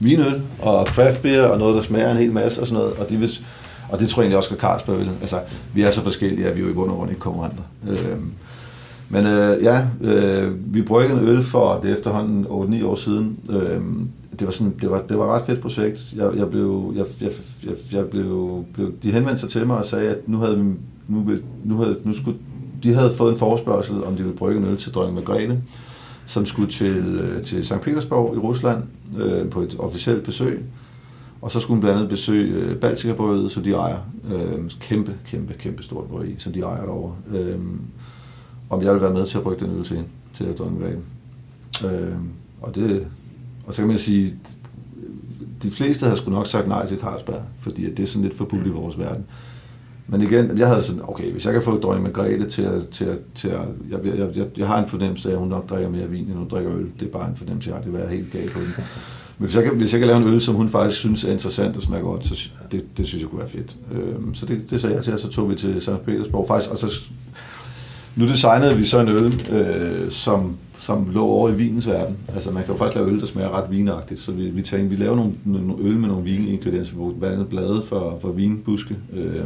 min 0.00 0.20
øl 0.20 0.42
og 0.62 0.86
craft 0.86 1.22
beer 1.22 1.42
og 1.42 1.58
noget, 1.58 1.74
der 1.74 1.82
smager 1.82 2.10
en 2.10 2.16
hel 2.16 2.32
masse 2.32 2.60
og 2.60 2.66
sådan 2.66 2.82
noget, 2.82 2.98
og 2.98 3.08
de 3.10 3.16
vil, 3.16 3.30
og 3.88 4.00
det 4.00 4.08
tror 4.08 4.22
jeg 4.22 4.24
egentlig 4.24 4.36
også, 4.36 4.54
at 4.54 4.60
Carlsberg 4.60 4.98
vil. 4.98 5.10
Altså, 5.20 5.40
vi 5.74 5.82
er 5.82 5.90
så 5.90 6.02
forskellige, 6.02 6.46
at 6.46 6.56
vi 6.56 6.60
jo 6.60 6.68
i 6.68 6.72
bund 6.72 6.90
og 6.90 6.96
grund 6.96 7.10
ikke 7.10 7.20
konkurrenter. 7.20 7.62
Øhm, 7.88 8.32
men 9.08 9.26
øh, 9.26 9.62
ja, 9.62 9.86
øh, 10.00 10.74
vi 10.74 10.82
bryggede 10.82 11.20
en 11.20 11.28
øl 11.28 11.42
for 11.42 11.80
det 11.82 11.92
efterhånden 11.92 12.44
8-9 12.44 12.86
år 12.86 12.94
siden. 12.94 13.38
Øh, 13.50 13.80
det 14.38 14.46
var 14.46 14.52
sådan, 14.52 14.74
det 14.80 14.90
var, 14.90 15.02
det 15.08 15.18
var 15.18 15.24
et 15.24 15.30
ret 15.30 15.46
fedt 15.46 15.60
projekt. 15.60 16.14
Jeg, 16.16 16.30
jeg 16.36 16.50
blev, 16.50 16.92
jeg, 16.96 17.04
jeg, 17.20 17.30
jeg, 17.64 17.72
jeg 17.92 18.06
blev, 18.06 18.64
blev, 18.74 18.92
de 19.02 19.12
henvendte 19.12 19.40
sig 19.40 19.50
til 19.50 19.66
mig 19.66 19.76
og 19.76 19.84
sagde, 19.84 20.10
at 20.10 20.28
nu 20.28 20.38
havde 20.38 20.58
vi, 20.58 20.64
nu, 21.08 21.30
nu 21.64 21.76
havde, 21.76 21.96
nu 22.04 22.12
skulle, 22.12 22.38
de 22.82 22.94
havde 22.94 23.14
fået 23.14 23.32
en 23.32 23.38
forespørgsel, 23.38 24.04
om 24.04 24.16
de 24.16 24.22
ville 24.22 24.38
brygge 24.38 24.60
en 24.60 24.66
øl 24.66 24.76
til 24.76 24.92
dronning 24.92 25.14
Margrethe, 25.14 25.62
som 26.26 26.46
skulle 26.46 26.72
til, 26.72 26.96
øh, 26.96 27.44
til 27.44 27.66
St. 27.66 27.80
Petersborg 27.82 28.36
i 28.36 28.38
Rusland 28.38 28.82
øh, 29.18 29.50
på 29.50 29.60
et 29.60 29.76
officielt 29.78 30.22
besøg. 30.22 30.64
Og 31.42 31.50
så 31.50 31.60
skulle 31.60 31.74
hun 31.74 31.80
blandt 31.80 31.96
andet 31.96 32.10
besøge 32.10 32.54
øh, 32.54 32.76
Baltika 32.76 33.14
som 33.48 33.62
de 33.62 33.72
ejer. 33.72 33.98
Øh, 34.32 34.70
kæmpe, 34.80 35.14
kæmpe, 35.26 35.52
kæmpe 35.52 35.82
stort 35.82 36.04
bryg, 36.04 36.36
som 36.38 36.52
de 36.52 36.60
ejer 36.60 36.84
derovre. 36.84 37.14
Øh, 37.34 37.58
om 38.70 38.82
jeg 38.82 38.92
ville 38.92 39.02
være 39.02 39.14
med 39.14 39.26
til 39.26 39.38
at 39.38 39.44
brygge 39.44 39.66
den 39.66 39.78
øl 39.78 39.84
til 39.84 39.96
hende, 39.96 40.08
til 40.32 40.54
dronning 40.58 40.80
Margrethe. 40.80 41.02
Øh, 41.84 42.16
og 42.60 42.74
det, 42.74 43.06
og 43.66 43.74
så 43.74 43.82
kan 43.82 43.88
man 43.88 43.98
sige, 43.98 44.34
de 45.62 45.70
fleste 45.70 46.04
havde 46.04 46.18
sgu 46.18 46.30
nok 46.30 46.46
sagt 46.46 46.68
nej 46.68 46.86
til 46.86 46.98
Carlsberg, 46.98 47.42
fordi 47.60 47.90
det 47.90 48.02
er 48.02 48.06
sådan 48.06 48.22
lidt 48.22 48.36
forbudt 48.36 48.66
i 48.66 48.70
vores 48.70 48.98
verden. 48.98 49.24
Men 50.08 50.22
igen, 50.22 50.58
jeg 50.58 50.68
havde 50.68 50.82
sådan, 50.82 51.02
okay, 51.08 51.32
hvis 51.32 51.46
jeg 51.46 51.52
kan 51.52 51.62
få 51.62 51.80
dronning 51.80 52.06
Margrethe 52.06 52.48
til 52.50 52.62
at, 52.62 52.88
til 52.88 53.04
at, 53.04 53.18
til 53.34 53.48
at 53.48 53.60
jeg, 53.90 53.98
jeg, 54.04 54.36
jeg, 54.36 54.46
jeg, 54.58 54.66
har 54.66 54.82
en 54.82 54.88
fornemmelse 54.88 55.28
af, 55.28 55.32
at 55.32 55.38
hun 55.38 55.48
nok 55.48 55.70
drikker 55.70 55.90
mere 55.90 56.10
vin, 56.10 56.24
end 56.24 56.34
hun 56.34 56.48
drikker 56.48 56.74
øl. 56.74 56.86
Det 57.00 57.08
er 57.08 57.12
bare 57.12 57.30
en 57.30 57.36
fornemmelse, 57.36 57.70
jeg 57.70 57.76
har. 57.76 57.82
Det 57.82 57.92
vil 57.92 58.00
være 58.00 58.10
helt 58.10 58.32
galt 58.32 58.52
på 58.52 58.58
hende. 58.58 58.72
Men 59.38 59.46
hvis 59.46 59.56
jeg, 59.56 59.64
kan, 59.64 59.76
hvis 59.76 59.92
jeg 59.92 60.00
kan 60.00 60.08
lave 60.08 60.22
en 60.22 60.28
øl, 60.28 60.40
som 60.40 60.54
hun 60.54 60.68
faktisk 60.68 60.98
synes 60.98 61.24
er 61.24 61.32
interessant 61.32 61.76
og 61.76 61.82
smager 61.82 62.04
godt, 62.04 62.26
så 62.26 62.50
det, 62.72 62.84
det 62.98 63.06
synes 63.06 63.22
jeg 63.22 63.30
kunne 63.30 63.38
være 63.38 63.48
fedt. 63.48 63.76
Øhm, 63.92 64.34
så 64.34 64.46
det, 64.46 64.70
det 64.70 64.80
sagde 64.80 64.96
jeg 64.96 65.04
til, 65.04 65.12
og 65.12 65.20
så 65.20 65.28
tog 65.28 65.50
vi 65.50 65.54
til 65.54 65.82
St. 65.82 66.04
Petersborg 66.04 66.48
faktisk, 66.48 66.70
og 66.70 66.78
så 66.78 67.02
nu 68.16 68.28
designede 68.28 68.76
vi 68.76 68.84
så 68.84 69.00
en 69.00 69.08
øl, 69.08 69.34
øh, 69.52 70.10
som, 70.10 70.56
som 70.76 71.08
lå 71.12 71.24
over 71.26 71.48
i 71.48 71.54
vinens 71.54 71.86
verden. 71.86 72.16
Altså 72.34 72.50
man 72.50 72.64
kan 72.64 72.72
jo 72.72 72.78
faktisk 72.78 72.96
lave 72.96 73.12
øl, 73.12 73.20
der 73.20 73.26
smager 73.26 73.62
ret 73.62 73.70
vinagtigt. 73.70 74.20
Så 74.20 74.32
vi, 74.32 74.50
vi 74.50 74.62
tænkte, 74.62 74.96
vi 74.96 75.04
laver 75.04 75.16
nogle, 75.16 75.32
nogle 75.44 75.74
øl 75.80 75.96
med 75.96 76.08
nogle 76.08 76.24
viningredienser. 76.24 76.92
Vi 76.92 76.98
brugte 76.98 77.18
blandt 77.18 77.34
andet 77.34 77.48
blade 77.48 77.82
for, 77.88 78.18
for 78.20 78.32
vinbuske. 78.32 78.96
Øh, 79.12 79.44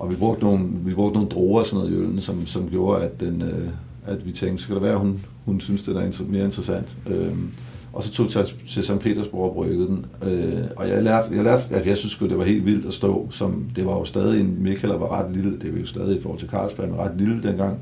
og 0.00 0.10
vi 0.10 0.16
brugte 0.16 0.44
nogle, 0.44 0.66
vi 0.84 0.94
brugte 0.94 1.14
nogle 1.14 1.30
droger 1.30 1.60
og 1.60 1.66
sådan 1.66 1.78
noget 1.78 1.96
i 1.96 2.00
øllen, 2.00 2.20
som, 2.20 2.46
som 2.46 2.68
gjorde, 2.70 3.04
at, 3.04 3.20
den, 3.20 3.42
øh, 3.42 3.68
at 4.06 4.26
vi 4.26 4.32
tænkte, 4.32 4.62
så 4.62 4.68
kan 4.68 4.74
det 4.74 4.82
være, 4.82 4.92
at 4.92 5.00
hun, 5.00 5.24
hun 5.44 5.60
synes, 5.60 5.82
det 5.82 5.96
er 5.96 6.24
mere 6.28 6.44
interessant. 6.44 6.98
Øh, 7.06 7.34
og 7.92 8.02
så 8.02 8.12
tog 8.12 8.26
jeg 8.34 8.46
til 8.68 8.84
St. 8.84 8.98
Petersborg 9.00 9.48
og 9.48 9.54
bryggede 9.54 9.86
den. 9.86 10.06
Øh, 10.22 10.64
og 10.76 10.88
jeg 10.88 11.02
lærte, 11.02 11.34
jeg 11.34 11.44
lærte, 11.44 11.74
altså 11.74 11.90
jeg 11.90 11.96
synes 11.96 12.18
det 12.18 12.38
var 12.38 12.44
helt 12.44 12.66
vildt 12.66 12.86
at 12.86 12.94
stå, 12.94 13.28
som 13.30 13.64
det 13.76 13.86
var 13.86 13.92
jo 13.92 14.04
stadig 14.04 14.40
en, 14.40 14.56
Michael 14.62 14.94
var 14.94 15.20
ret 15.20 15.32
lille, 15.32 15.58
det 15.58 15.72
var 15.72 15.80
jo 15.80 15.86
stadig 15.86 16.16
i 16.16 16.20
forhold 16.20 16.40
til 16.40 16.48
Carlsberg, 16.48 16.88
men 16.88 16.98
ret 16.98 17.12
lille 17.16 17.42
dengang. 17.42 17.78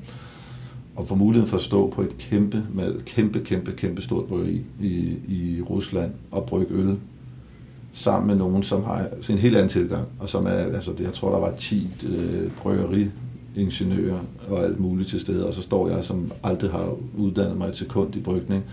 Og 0.97 1.09
få 1.09 1.15
muligheden 1.15 1.49
for 1.49 1.57
at 1.57 1.63
stå 1.63 1.91
på 1.91 2.03
et 2.03 2.19
kæmpe, 2.19 2.63
med 2.75 2.95
kæmpe, 3.05 3.41
kæmpe, 3.41 3.73
kæmpe 3.73 4.03
stort 4.03 4.25
bryggeri 4.25 4.63
i, 4.81 5.17
i 5.29 5.63
Rusland 5.71 6.11
og 6.31 6.45
brygge 6.45 6.75
øl 6.75 6.97
sammen 7.93 8.27
med 8.27 8.37
nogen, 8.37 8.63
som 8.63 8.85
har 8.85 9.07
en 9.31 9.39
helt 9.39 9.57
anden 9.57 9.69
tilgang, 9.69 10.05
og 10.19 10.29
som 10.29 10.47
er, 10.47 10.51
altså 10.51 10.93
det, 10.99 11.05
jeg 11.05 11.13
tror, 11.13 11.33
der 11.33 11.39
var 11.39 11.53
10 11.59 11.89
øh, 12.09 12.51
bryggeriingeniører 12.63 14.19
og 14.49 14.65
alt 14.65 14.81
muligt 14.81 15.09
til 15.09 15.21
stede, 15.21 15.47
og 15.47 15.55
så 15.55 15.63
står 15.63 15.89
jeg, 15.89 16.05
som 16.05 16.33
aldrig 16.43 16.71
har 16.71 16.95
uddannet 17.19 17.57
mig 17.57 17.73
til 17.73 17.89
kund 17.89 18.17
i 18.17 18.21
brygning, 18.21 18.65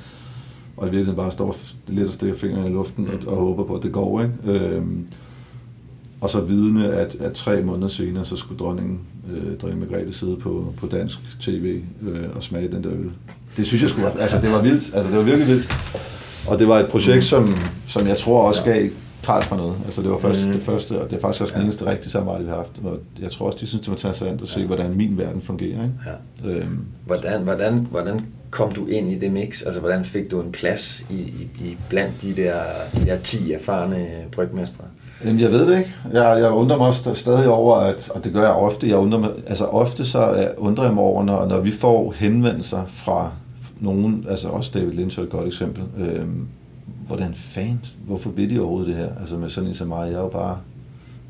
og 0.78 0.88
i 0.88 0.90
virkeligheden 0.90 1.18
bare 1.18 1.32
står 1.32 1.58
lidt 1.88 2.08
og 2.08 2.14
stikker 2.14 2.38
fingrene 2.38 2.68
i 2.68 2.74
luften 2.74 3.08
og, 3.08 3.32
og 3.34 3.38
håber 3.38 3.64
på, 3.64 3.76
at 3.76 3.84
det 3.84 3.92
går. 3.92 4.22
Ikke? 4.22 4.34
Øhm, 4.46 5.08
og 6.22 6.30
så 6.30 6.42
vidne, 6.42 6.88
at, 6.88 7.16
at 7.16 7.34
tre 7.34 7.62
måneder 7.62 7.88
senere, 7.88 8.26
så 8.26 8.36
skulle 8.36 8.60
dronningen, 8.60 9.00
øh, 9.34 9.58
dronning 9.62 9.80
Margrethe, 9.80 10.14
sidde 10.14 10.36
på, 10.36 10.74
på 10.78 10.88
dansk 10.88 11.20
tv 11.42 11.82
øh, 12.08 12.26
og 12.36 12.44
smage 12.44 12.68
den 12.68 12.84
der 12.84 12.92
øl. 12.92 13.12
Det 13.58 13.68
synes 13.68 13.82
jeg 13.82 13.90
skulle 13.90 14.22
altså 14.22 14.42
det 14.42 14.52
var 14.52 14.62
vildt, 14.62 14.96
altså 14.96 15.10
det 15.10 15.18
var 15.18 15.24
virkelig 15.24 15.48
vildt. 15.48 15.68
Og 16.48 16.60
det 16.60 16.68
var 16.68 16.80
et 16.80 16.88
projekt, 16.88 17.26
som, 17.26 17.56
som 17.88 18.08
jeg 18.08 18.18
tror 18.18 18.48
også 18.48 18.64
gav 18.64 18.90
Carlsberg 19.26 19.58
noget. 19.58 19.76
Altså 19.86 20.02
det 20.02 20.10
var 20.10 20.18
først, 20.18 20.46
mm. 20.46 20.52
det 20.52 20.62
første, 20.62 21.02
og 21.02 21.10
det 21.10 21.16
er 21.16 21.22
faktisk 21.22 21.42
også 21.42 21.54
ja. 21.54 21.60
den 21.60 21.68
eneste 21.68 21.86
rigtige 21.86 22.12
samarbejde, 22.12 22.44
vi 22.44 22.50
har 22.50 22.58
haft. 22.58 22.82
Og 22.84 23.00
jeg 23.22 23.32
tror 23.32 23.46
også, 23.46 23.58
de 23.62 23.68
synes, 23.68 23.82
det 23.82 23.90
var 23.90 23.96
interessant 23.96 24.42
at 24.42 24.48
se, 24.48 24.60
ja. 24.60 24.66
hvordan 24.66 24.94
min 24.94 25.18
verden 25.18 25.42
fungerer. 25.42 25.84
Ikke? 25.84 25.94
Ja. 26.44 26.50
Øhm. 26.50 26.86
Hvordan, 27.06 27.42
hvordan, 27.42 27.88
hvordan 27.92 28.26
kom 28.50 28.72
du 28.72 28.86
ind 28.86 29.12
i 29.12 29.20
det 29.20 29.32
mix? 29.32 29.64
Altså, 29.66 29.80
hvordan 29.80 30.06
fik 30.06 30.32
du 30.32 30.42
en 30.42 30.52
plads 30.52 31.06
i, 31.10 31.16
i, 31.16 31.50
i 31.60 31.78
blandt 31.90 32.22
de 32.22 32.36
der, 32.36 32.62
de 32.96 33.06
der 33.06 33.18
10 33.18 33.54
erfarne 33.54 34.08
brygmestre? 34.32 34.84
Jamen, 35.26 35.40
jeg 35.42 35.52
ved 35.52 35.68
det 35.68 35.78
ikke. 35.78 35.96
Jeg, 36.14 36.40
jeg 36.40 36.52
undrer 36.52 36.78
mig 36.78 37.16
stadig 37.16 37.48
over, 37.48 37.76
at, 37.76 38.10
og 38.10 38.24
det 38.24 38.34
gør 38.34 38.42
jeg 38.42 38.52
ofte, 38.52 38.90
jeg 38.90 38.98
undrer 38.98 39.20
mig, 39.20 39.30
altså 39.48 39.66
ofte 39.66 40.06
så 40.06 40.50
undrer 40.58 40.84
jeg 40.84 40.94
mig 40.94 41.04
over, 41.04 41.24
når, 41.24 41.46
når 41.46 41.60
vi 41.60 41.72
får 41.72 42.14
henvendelser 42.18 42.86
fra 42.88 43.32
nogen, 43.80 44.26
altså 44.30 44.48
også 44.48 44.72
David 44.74 44.92
Lynch 44.92 45.20
er 45.20 45.24
et 45.24 45.30
godt 45.30 45.48
eksempel, 45.48 45.84
øhm, 45.98 46.48
hvordan 47.08 47.34
fanden, 47.36 47.86
hvorfor 48.06 48.30
vil 48.30 48.50
de 48.50 48.60
overhovedet 48.60 48.88
det 48.88 48.96
her? 48.96 49.10
Altså 49.20 49.38
med 49.38 49.50
sådan 49.50 49.70
en 49.70 49.76
som 49.76 49.88
mig, 49.88 50.08
jeg 50.08 50.18
er 50.18 50.22
jo 50.22 50.30
bare, 50.30 50.58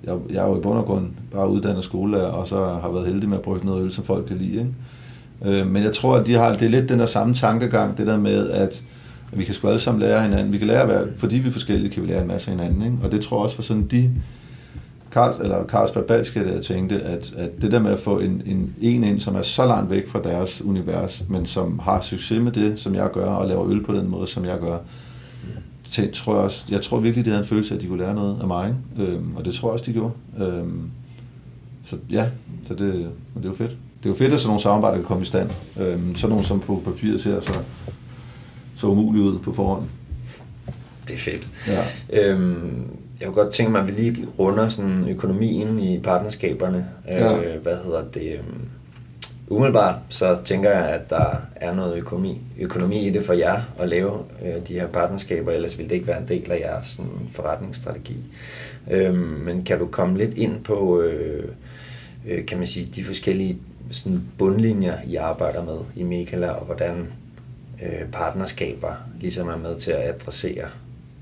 jeg, 0.03 0.17
jeg 0.29 0.45
er 0.45 0.49
jo 0.49 0.57
i 0.57 0.61
bund 0.61 0.77
og 0.77 0.85
grund 0.85 1.07
bare 1.31 1.49
uddannet 1.49 1.83
skolelærer, 1.83 2.27
og 2.27 2.47
så 2.47 2.65
har 2.81 2.91
været 2.91 3.07
heldig 3.07 3.29
med 3.29 3.37
at 3.37 3.43
brygge 3.43 3.65
noget 3.65 3.83
øl, 3.83 3.91
som 3.91 4.03
folk 4.03 4.27
kan 4.27 4.37
lide, 4.37 4.59
ikke? 4.59 5.59
Øh, 5.59 5.67
men 5.67 5.83
jeg 5.83 5.93
tror, 5.93 6.15
at 6.15 6.27
de 6.27 6.33
har, 6.33 6.53
det 6.53 6.61
er 6.61 6.69
lidt 6.69 6.89
den 6.89 6.99
der 6.99 7.05
samme 7.05 7.33
tankegang, 7.33 7.97
det 7.97 8.07
der 8.07 8.17
med, 8.17 8.49
at 8.49 8.83
vi 9.33 9.43
kan 9.43 9.53
sgu 9.53 9.67
alle 9.67 9.79
sammen 9.79 10.01
lære 10.01 10.21
hinanden. 10.21 10.51
Vi 10.51 10.57
kan 10.57 10.67
lære 10.67 10.81
at 10.81 10.87
være, 10.87 11.07
fordi 11.17 11.35
vi 11.35 11.47
er 11.47 11.51
forskellige, 11.51 11.89
kan 11.89 12.03
vi 12.03 12.07
lære 12.07 12.21
en 12.21 12.27
masse 12.27 12.51
af 12.51 12.57
hinanden. 12.57 12.81
Ikke? 12.81 12.97
Og 13.03 13.11
det 13.11 13.21
tror 13.21 13.37
jeg 13.37 13.43
også 13.43 13.55
for 13.55 13.63
sådan 13.63 13.87
de, 13.87 14.11
Karls, 15.11 15.39
eller 15.39 15.65
Carlsberg 15.65 16.05
Balske, 16.05 16.53
der 16.53 16.61
tænkte, 16.61 17.01
at, 17.01 17.33
at 17.37 17.61
det 17.61 17.71
der 17.71 17.79
med 17.79 17.91
at 17.91 17.99
få 17.99 18.19
en, 18.19 18.41
en, 18.45 18.75
en 18.81 19.03
ind, 19.03 19.19
som 19.19 19.35
er 19.35 19.41
så 19.41 19.65
langt 19.65 19.89
væk 19.89 20.07
fra 20.07 20.21
deres 20.23 20.61
univers, 20.61 21.23
men 21.29 21.45
som 21.45 21.79
har 21.79 22.01
succes 22.01 22.41
med 22.41 22.51
det, 22.51 22.79
som 22.79 22.95
jeg 22.95 23.11
gør, 23.11 23.25
og 23.25 23.47
laver 23.47 23.69
øl 23.69 23.83
på 23.83 23.93
den 23.93 24.09
måde, 24.09 24.27
som 24.27 24.45
jeg 24.45 24.59
gør, 24.59 24.77
til, 25.91 26.13
tror 26.13 26.34
jeg, 26.34 26.43
også, 26.43 26.65
jeg 26.69 26.82
tror 26.82 27.00
virkelig, 27.00 27.26
de 27.26 27.30
havde 27.30 27.41
en 27.43 27.48
følelse 27.48 27.74
af, 27.74 27.78
at 27.78 27.82
de 27.84 27.88
kunne 27.88 28.00
lære 28.00 28.15
noget 28.15 28.38
af 28.41 28.48
mig. 28.48 28.76
Øhm, 29.00 29.36
og 29.36 29.45
det 29.45 29.54
tror 29.54 29.67
jeg 29.67 29.74
også, 29.74 29.86
de 29.86 29.93
gjorde. 29.93 30.13
Øhm, 30.39 30.89
så 31.86 31.98
ja, 32.10 32.30
så 32.67 32.74
det, 32.74 32.93
det 33.36 33.43
er 33.43 33.48
jo 33.48 33.54
fedt 33.54 33.78
det 34.06 34.12
er 34.12 34.13
jo 34.13 34.17
fedt, 34.17 34.34
at 34.34 34.39
sådan 34.39 34.50
nogle 34.50 34.62
samarbejder 34.62 34.98
kan 34.98 35.06
komme 35.06 35.24
i 35.24 35.26
stand. 35.26 35.50
Øhm, 35.80 36.15
sådan 36.15 36.30
nogle, 36.30 36.45
som 36.45 36.60
på 36.60 36.82
papiret 36.86 37.21
ser 37.21 37.39
så, 37.39 37.54
så 38.76 38.88
umuligt 38.88 39.26
ud 39.26 39.39
på 39.39 39.54
forhånd. 39.54 39.84
Det 41.08 41.13
er 41.13 41.17
fedt. 41.17 41.48
Ja. 41.67 41.84
Øhm, 42.10 42.84
jeg 43.19 43.28
kunne 43.28 43.43
godt 43.43 43.54
tænke 43.54 43.71
mig, 43.71 43.82
at 43.82 43.88
vi 43.88 43.91
lige 43.91 44.28
runder 44.39 44.69
sådan 44.69 45.10
økonomien 45.10 45.80
i 45.80 46.00
partnerskaberne. 46.00 46.86
Ja. 47.08 47.41
Øh, 47.41 47.62
hvad 47.62 47.78
hedder 47.84 48.04
det? 48.13 48.39
Umiddelbart 49.49 49.95
så 50.10 50.38
tænker 50.43 50.69
jeg, 50.69 50.89
at 50.89 51.10
der 51.10 51.36
er 51.55 51.75
noget 51.75 51.97
økonomi, 51.97 52.41
økonomi 52.60 53.08
i 53.08 53.10
det 53.10 53.25
for 53.25 53.34
jer 53.34 53.62
at 53.79 53.89
lave 53.89 54.19
øh, 54.45 54.67
de 54.67 54.73
her 54.73 54.88
partnerskaber, 54.88 55.51
ellers 55.51 55.77
ville 55.77 55.89
det 55.89 55.95
ikke 55.95 56.08
være 56.08 56.21
en 56.21 56.27
del 56.27 56.51
af 56.51 56.60
jeres 56.60 56.88
sådan, 56.88 57.29
forretningsstrategi. 57.31 58.15
Øhm, 58.91 59.17
men 59.17 59.63
kan 59.63 59.79
du 59.79 59.88
komme 59.88 60.17
lidt 60.17 60.38
ind 60.38 60.63
på, 60.63 61.01
øh, 61.01 61.49
øh, 62.27 62.45
kan 62.45 62.58
man 62.58 62.67
sige, 62.67 62.86
de 62.86 63.03
forskellige 63.03 63.58
sådan 63.91 64.23
bundlinjer, 64.38 64.97
I 65.08 65.15
arbejder 65.15 65.65
med 65.65 65.77
i 65.95 66.03
Megala, 66.03 66.47
og 66.47 66.65
hvordan 66.65 67.08
øh, 67.84 68.08
partnerskaber 68.12 68.93
ligesom 69.21 69.47
er 69.47 69.58
med 69.58 69.75
til 69.75 69.91
at 69.91 70.10
adressere 70.10 70.67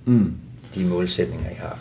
mm. 0.06 0.34
de 0.76 0.86
målsætninger, 0.86 1.50
I 1.50 1.56
har? 1.58 1.80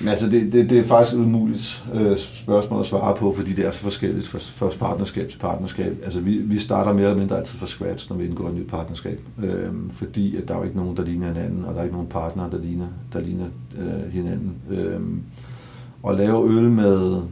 Men 0.00 0.08
altså, 0.08 0.26
det, 0.26 0.52
det, 0.52 0.70
det 0.70 0.78
er 0.78 0.84
faktisk 0.84 1.16
et 1.16 1.20
umuligt 1.20 1.84
øh, 1.94 2.18
spørgsmål 2.18 2.80
at 2.80 2.86
svare 2.86 3.16
på, 3.16 3.32
fordi 3.32 3.52
det 3.52 3.66
er 3.66 3.70
så 3.70 3.80
forskelligt 3.80 4.28
fra, 4.28 4.38
fra 4.38 4.88
partnerskab 4.88 5.28
til 5.28 5.38
partnerskab. 5.38 5.96
Altså, 6.04 6.20
vi, 6.20 6.38
vi 6.38 6.58
starter 6.58 6.92
mere 6.92 7.04
eller 7.04 7.18
mindre 7.18 7.38
altid 7.38 7.58
fra 7.58 7.66
scratch, 7.66 8.10
når 8.10 8.16
vi 8.16 8.24
indgår 8.24 8.48
et 8.48 8.54
nyt 8.54 8.68
partnerskab. 8.68 9.20
Øh, 9.42 9.70
fordi 9.92 10.36
at 10.36 10.48
der 10.48 10.54
er 10.54 10.58
jo 10.58 10.64
ikke 10.64 10.76
nogen, 10.76 10.96
der 10.96 11.04
ligner 11.04 11.26
hinanden, 11.26 11.64
og 11.64 11.74
der 11.74 11.80
er 11.80 11.84
ikke 11.84 11.96
nogen 11.96 12.08
partner, 12.08 12.50
der 12.50 12.58
ligner, 12.58 12.86
der 13.12 13.20
ligner 13.20 13.46
øh, 13.78 14.12
hinanden. 14.12 14.52
Øh, 14.70 15.00
at 16.08 16.16
lave 16.16 16.48
øl 16.48 16.70
med 16.70 17.22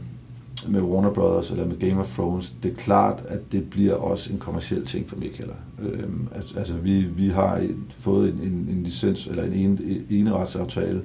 med 0.67 0.81
Warner 0.81 1.13
Brothers 1.13 1.51
eller 1.51 1.65
med 1.65 1.79
Game 1.79 1.99
of 1.99 2.13
Thrones, 2.13 2.53
det 2.63 2.71
er 2.71 2.75
klart, 2.75 3.23
at 3.27 3.39
det 3.51 3.69
bliver 3.69 3.93
også 3.93 4.33
en 4.33 4.39
kommersiel 4.39 4.85
ting 4.85 5.09
for 5.09 5.15
Michael. 5.15 5.49
Øhm, 5.81 6.27
altså, 6.55 6.73
vi, 6.73 7.01
vi 7.01 7.27
har 7.29 7.61
fået 7.89 8.29
en, 8.29 8.39
en, 8.43 8.67
en 8.69 8.83
licens, 8.83 9.27
eller 9.27 9.43
en 9.43 9.53
ene, 9.53 9.77
eneretsaftale 10.09 11.01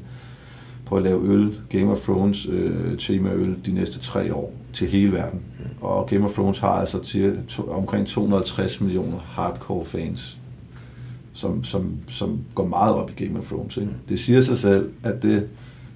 på 0.89 0.97
at 0.97 1.03
lave 1.03 1.23
øl, 1.25 1.61
Game 1.69 1.91
of 1.91 2.01
Thrones 2.01 2.47
øh, 2.47 2.99
tema 2.99 3.33
øl, 3.33 3.57
de 3.67 3.73
næste 3.73 3.99
tre 3.99 4.35
år 4.35 4.53
til 4.73 4.89
hele 4.89 5.13
verden. 5.13 5.41
Og 5.81 6.07
Game 6.07 6.25
of 6.25 6.33
Thrones 6.33 6.59
har 6.59 6.69
altså 6.69 6.99
til 6.99 7.39
to, 7.49 7.71
omkring 7.71 8.07
250 8.07 8.81
millioner 8.81 9.19
hardcore 9.19 9.85
fans. 9.85 10.39
som, 11.33 11.65
som, 11.65 11.97
som 12.09 12.39
går 12.55 12.67
meget 12.67 12.95
op 12.95 13.11
i 13.11 13.25
Game 13.25 13.39
of 13.39 13.47
Thrones. 13.47 13.77
Ikke? 13.77 13.93
Det 14.09 14.21
siger 14.21 14.41
sig 14.41 14.59
selv, 14.59 14.91
at 15.03 15.23
det, 15.23 15.49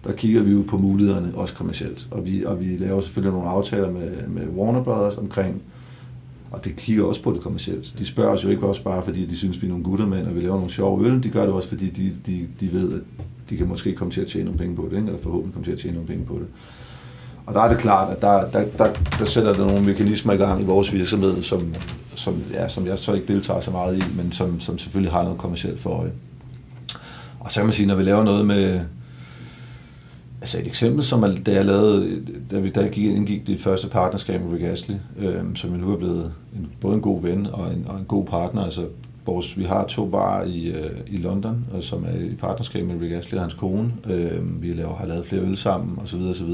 der 0.05 0.13
kigger 0.13 0.43
vi 0.43 0.53
jo 0.53 0.63
på 0.69 0.79
mulighederne, 0.79 1.33
også 1.35 1.55
kommercielt. 1.55 2.09
Og 2.11 2.27
vi, 2.27 2.45
og 2.45 2.61
vi 2.61 2.77
laver 2.77 3.01
selvfølgelig 3.01 3.33
nogle 3.33 3.49
aftaler 3.49 3.91
med, 3.91 4.29
med 4.29 4.49
Warner 4.49 4.83
Brothers 4.83 5.17
omkring, 5.17 5.63
og 6.51 6.65
det 6.65 6.77
kigger 6.77 7.05
også 7.05 7.23
på 7.23 7.33
det 7.33 7.41
kommercielt. 7.41 7.95
De 7.99 8.07
spørger 8.07 8.31
os 8.31 8.45
jo 8.45 8.49
ikke 8.49 8.67
også 8.67 8.83
bare, 8.83 9.03
fordi 9.03 9.27
de 9.27 9.37
synes, 9.37 9.63
vi 9.63 9.67
er 9.67 9.71
nogle 9.71 9.85
guttermænd, 9.85 10.27
og 10.27 10.35
vi 10.35 10.41
laver 10.41 10.57
nogle 10.57 10.71
sjove 10.71 11.07
øl. 11.07 11.23
De 11.23 11.29
gør 11.29 11.45
det 11.45 11.53
også, 11.55 11.69
fordi 11.69 11.91
de, 11.91 12.13
de, 12.27 12.49
de 12.61 12.73
ved, 12.73 12.93
at 12.93 13.01
de 13.53 13.57
kan 13.57 13.69
måske 13.69 13.95
komme 13.95 14.13
til 14.13 14.21
at 14.21 14.27
tjene 14.27 14.45
nogle 14.45 14.59
penge 14.59 14.77
på 14.77 14.89
det, 14.91 14.97
ikke? 14.97 15.07
eller 15.07 15.21
forhåbentlig 15.21 15.55
komme 15.55 15.65
til 15.65 15.73
at 15.73 15.79
tjene 15.79 15.95
nogle 15.95 16.09
penge 16.09 16.25
på 16.25 16.35
det. 16.35 16.47
Og 17.47 17.55
der 17.55 17.61
er 17.61 17.69
det 17.69 17.79
klart, 17.79 18.17
at 18.17 18.23
der, 18.23 18.51
der, 18.51 18.65
der, 18.79 18.93
der 19.19 19.25
sætter 19.25 19.53
der 19.53 19.67
nogle 19.67 19.85
mekanismer 19.85 20.33
i 20.33 20.37
gang 20.37 20.63
i 20.63 20.65
vores 20.65 20.93
virksomhed, 20.93 21.43
som, 21.43 21.75
som, 22.15 22.43
ja, 22.53 22.69
som 22.69 22.87
jeg 22.87 22.99
så 22.99 23.13
ikke 23.15 23.33
deltager 23.33 23.61
så 23.61 23.71
meget 23.71 23.99
i, 23.99 24.03
men 24.17 24.33
som, 24.33 24.61
som 24.61 24.79
selvfølgelig 24.79 25.13
har 25.13 25.23
noget 25.23 25.39
kommercielt 25.39 25.81
for 25.81 25.91
øje. 25.91 26.13
Og 27.41 27.53
så 27.53 27.61
kan 27.61 27.67
man 27.67 27.73
sige, 27.73 27.87
når 27.87 27.95
vi 27.95 28.03
laver 28.03 28.25
noget 28.25 28.47
med, 28.47 28.81
Altså 30.43 30.59
et 30.59 30.67
eksempel, 30.67 31.05
som 31.05 31.23
er, 31.23 31.35
da 31.47 31.53
jeg 31.53 31.65
lavede, 31.65 32.23
da 32.51 32.59
vi 32.59 32.71
da 32.71 32.87
gik, 32.87 33.05
indgik 33.05 33.47
det 33.47 33.61
første 33.61 33.89
partnerskab 33.89 34.41
med 34.41 34.53
Rick 34.53 34.65
Astley, 34.65 34.97
øh, 35.19 35.43
som 35.55 35.71
nu 35.71 35.93
er 35.93 35.97
blevet 35.97 36.33
en, 36.57 36.69
både 36.81 36.95
en 36.95 37.01
god 37.01 37.23
ven 37.23 37.47
og 37.53 37.73
en, 37.73 37.87
og 37.89 37.99
en 37.99 38.05
god 38.05 38.27
partner. 38.27 38.65
Altså 38.65 38.85
vores, 39.27 39.59
vi 39.59 39.65
har 39.65 39.85
to 39.87 40.09
bar 40.09 40.43
i, 40.43 40.65
øh, 40.67 40.91
i 41.07 41.17
London, 41.17 41.65
øh, 41.77 41.83
som 41.83 42.05
er 42.05 42.21
i 42.21 42.35
partnerskab 42.35 42.87
med 42.87 43.01
Rick 43.01 43.13
Astley 43.13 43.39
og 43.39 43.43
hans 43.43 43.55
kone. 43.55 43.93
Øh, 44.07 44.63
vi 44.63 44.73
laver, 44.73 44.95
har 44.95 45.07
lavet 45.07 45.27
flere 45.27 45.43
øl 45.43 45.57
sammen 45.57 45.99
osv. 46.03 46.21
osv. 46.21 46.53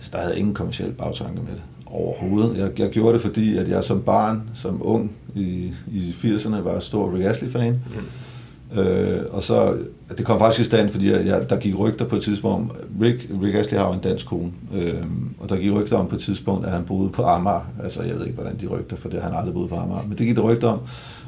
Så 0.00 0.10
der 0.12 0.18
havde 0.18 0.38
ingen 0.38 0.54
kommersiel 0.54 0.92
bagtanke 0.92 1.42
med 1.42 1.52
det 1.52 1.62
overhovedet. 1.86 2.58
Jeg, 2.58 2.78
jeg 2.78 2.90
gjorde 2.90 3.12
det, 3.12 3.20
fordi 3.20 3.56
at 3.56 3.68
jeg 3.68 3.84
som 3.84 4.02
barn, 4.02 4.42
som 4.54 4.80
ung 4.84 5.12
i, 5.34 5.72
i 5.92 6.10
80'erne, 6.10 6.56
var 6.56 6.78
stor 6.78 7.14
Rick 7.14 7.24
Astley-fan. 7.24 7.72
Mm 7.72 8.23
Øh, 8.76 9.20
og 9.30 9.42
så, 9.42 9.76
det 10.18 10.26
kom 10.26 10.38
faktisk 10.38 10.60
i 10.60 10.64
stand, 10.64 10.90
fordi 10.90 11.10
jeg, 11.10 11.26
jeg, 11.26 11.50
der 11.50 11.56
gik 11.56 11.78
rygter 11.78 12.04
på 12.04 12.16
et 12.16 12.22
tidspunkt, 12.22 12.72
Rick, 13.00 13.30
Rick 13.42 13.54
Ashley 13.54 13.78
har 13.78 13.86
jo 13.86 13.92
en 13.92 14.00
dansk 14.00 14.26
kone, 14.26 14.52
øh, 14.74 14.94
og 15.40 15.48
der 15.48 15.56
gik 15.56 15.72
rygter 15.72 15.96
om 15.96 16.06
på 16.06 16.14
et 16.14 16.20
tidspunkt, 16.20 16.66
at 16.66 16.72
han 16.72 16.84
boede 16.84 17.10
på 17.10 17.22
Amager. 17.22 17.70
Altså, 17.82 18.02
jeg 18.02 18.14
ved 18.14 18.26
ikke, 18.26 18.34
hvordan 18.34 18.56
de 18.60 18.66
rygter, 18.66 18.96
for 18.96 19.08
det 19.08 19.22
har 19.22 19.28
han 19.28 19.38
aldrig 19.38 19.54
boet 19.54 19.68
på 19.68 19.76
Amager. 19.76 20.02
Men 20.08 20.18
det 20.18 20.26
gik 20.26 20.36
der 20.36 20.42
rygter 20.42 20.68
om, 20.68 20.78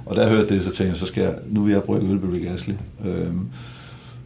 og 0.06 0.16
da 0.16 0.20
jeg 0.20 0.30
hørte 0.30 0.54
det, 0.54 0.62
så 0.62 0.66
tænkte 0.66 0.84
jeg, 0.84 0.96
så 0.96 1.06
skal 1.06 1.22
jeg, 1.22 1.34
nu 1.50 1.60
vil 1.60 1.72
jeg 1.72 1.82
bruge 1.82 2.00
øl 2.00 2.18
på 2.18 2.26
Rick 2.32 2.46
Ashley. 2.46 2.74
Øh, 3.06 3.30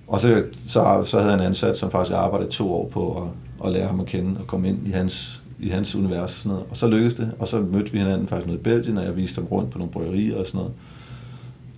og 0.06 0.20
så, 0.20 0.42
så, 0.66 1.02
så 1.06 1.18
havde 1.18 1.30
han 1.30 1.40
en 1.40 1.46
ansat, 1.46 1.78
som 1.78 1.90
faktisk 1.90 2.16
arbejdede 2.16 2.50
to 2.50 2.72
år 2.72 2.88
på 2.88 3.16
at, 3.16 3.66
at 3.66 3.72
lære 3.72 3.86
ham 3.86 4.00
at 4.00 4.06
kende 4.06 4.40
og 4.40 4.46
komme 4.46 4.68
ind 4.68 4.78
i 4.86 4.90
hans, 4.90 5.42
i 5.58 5.68
hans 5.68 5.94
univers 5.94 6.22
og 6.22 6.30
sådan 6.30 6.50
noget. 6.50 6.66
Og 6.70 6.76
så 6.76 6.88
lykkedes 6.88 7.14
det, 7.14 7.30
og 7.38 7.48
så 7.48 7.60
mødte 7.60 7.92
vi 7.92 7.98
hinanden 7.98 8.28
faktisk 8.28 8.46
noget 8.46 8.60
i 8.60 8.62
Belgien, 8.62 8.98
og 8.98 9.04
jeg 9.04 9.16
viste 9.16 9.34
ham 9.34 9.44
rundt 9.44 9.70
på 9.70 9.78
nogle 9.78 9.92
bryggerier 9.92 10.36
og 10.36 10.46
sådan 10.46 10.58
noget. 10.58 10.72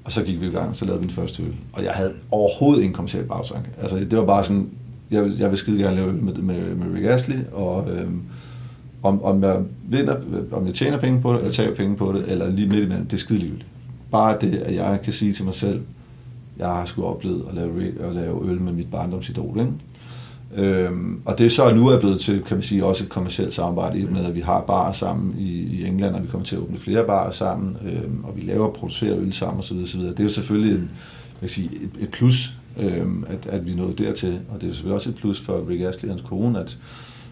Og 0.05 0.13
så 0.13 0.23
gik 0.23 0.41
vi 0.41 0.47
i 0.47 0.51
gang, 0.51 0.77
så 0.77 0.85
lavede 0.85 1.01
vi 1.01 1.07
den 1.07 1.15
første 1.15 1.43
øl. 1.43 1.55
Og 1.73 1.85
jeg 1.85 1.93
havde 1.93 2.13
overhovedet 2.31 2.83
ingen 2.83 2.95
kommersiel 2.95 3.25
bagtanke. 3.25 3.71
Altså, 3.81 3.97
det 3.97 4.19
var 4.19 4.25
bare 4.25 4.45
sådan, 4.45 4.71
jeg, 5.11 5.33
jeg 5.39 5.51
vil 5.51 5.59
skide 5.59 5.79
gerne 5.79 5.97
lave 5.97 6.09
øl 6.09 6.23
med, 6.23 6.35
med, 6.35 6.75
med 6.75 6.95
Rick 6.95 7.07
Astley, 7.07 7.39
og 7.53 7.91
øhm, 7.91 8.23
om, 9.03 9.23
om 9.23 9.43
jeg 9.43 9.61
vinder, 9.89 10.17
om 10.53 10.67
jeg 10.67 10.75
tjener 10.75 10.99
penge 10.99 11.21
på 11.21 11.33
det, 11.33 11.39
eller 11.39 11.53
tager 11.53 11.75
penge 11.75 11.97
på 11.97 12.13
det, 12.13 12.25
eller 12.29 12.51
lige 12.51 12.69
midt 12.69 12.85
imellem, 12.85 13.07
det 13.07 13.13
er 13.13 13.21
skide 13.21 13.39
livligt. 13.39 13.67
Bare 14.11 14.37
det, 14.41 14.55
at 14.55 14.75
jeg 14.75 15.01
kan 15.05 15.13
sige 15.13 15.33
til 15.33 15.45
mig 15.45 15.55
selv, 15.55 15.83
jeg 16.59 16.67
har 16.67 16.85
sgu 16.85 17.05
oplevet 17.05 17.45
at 17.49 17.55
lave, 17.55 18.01
at 18.01 18.15
lave 18.15 18.51
øl 18.51 18.61
med 18.61 18.73
mit 18.73 18.91
barndomsidol, 18.91 19.61
ikke? 19.61 19.73
Øhm, 20.57 21.21
og 21.25 21.39
det 21.39 21.47
er 21.47 21.51
så 21.51 21.75
nu 21.75 21.89
er 21.89 22.01
blevet 22.01 22.21
til, 22.21 22.43
kan 22.43 22.57
man 22.57 22.63
sige, 22.63 22.85
også 22.85 23.05
et 23.05 23.11
kommersielt 23.11 23.55
samarbejde 23.55 23.99
i 23.99 24.05
med, 24.05 24.25
at 24.25 24.35
vi 24.35 24.41
har 24.41 24.61
barer 24.61 24.93
sammen 24.93 25.35
i, 25.39 25.51
i 25.51 25.87
England, 25.87 26.15
og 26.15 26.23
vi 26.23 26.29
kommer 26.29 26.47
til 26.47 26.57
at 26.57 26.63
åbne 26.63 26.79
flere 26.79 27.05
barer 27.07 27.31
sammen, 27.31 27.77
øhm, 27.85 28.25
og 28.25 28.37
vi 28.37 28.41
laver 28.41 28.67
og 28.67 28.73
producerer 28.73 29.19
øl 29.19 29.33
sammen 29.33 29.61
osv. 29.61 29.77
osv. 29.83 30.01
Det 30.01 30.21
er 30.21 30.25
jo 30.25 30.29
selvfølgelig 30.29 30.75
en, 30.75 30.91
jeg 31.43 31.51
sige, 31.51 31.71
et, 31.75 31.91
et 32.01 32.09
plus, 32.11 32.53
øhm, 32.79 33.25
at, 33.29 33.47
at 33.47 33.67
vi 33.67 33.75
nåede 33.75 34.05
dertil, 34.05 34.41
og 34.49 34.55
det 34.55 34.63
er 34.63 34.69
jo 34.69 34.75
selvfølgelig 34.75 34.97
også 34.97 35.09
et 35.09 35.15
plus 35.15 35.41
for 35.41 35.69
Rick 35.69 35.83
Astley 35.83 36.11
og 36.11 36.15
hans 36.15 36.29
kone, 36.29 36.61
at, 36.61 36.79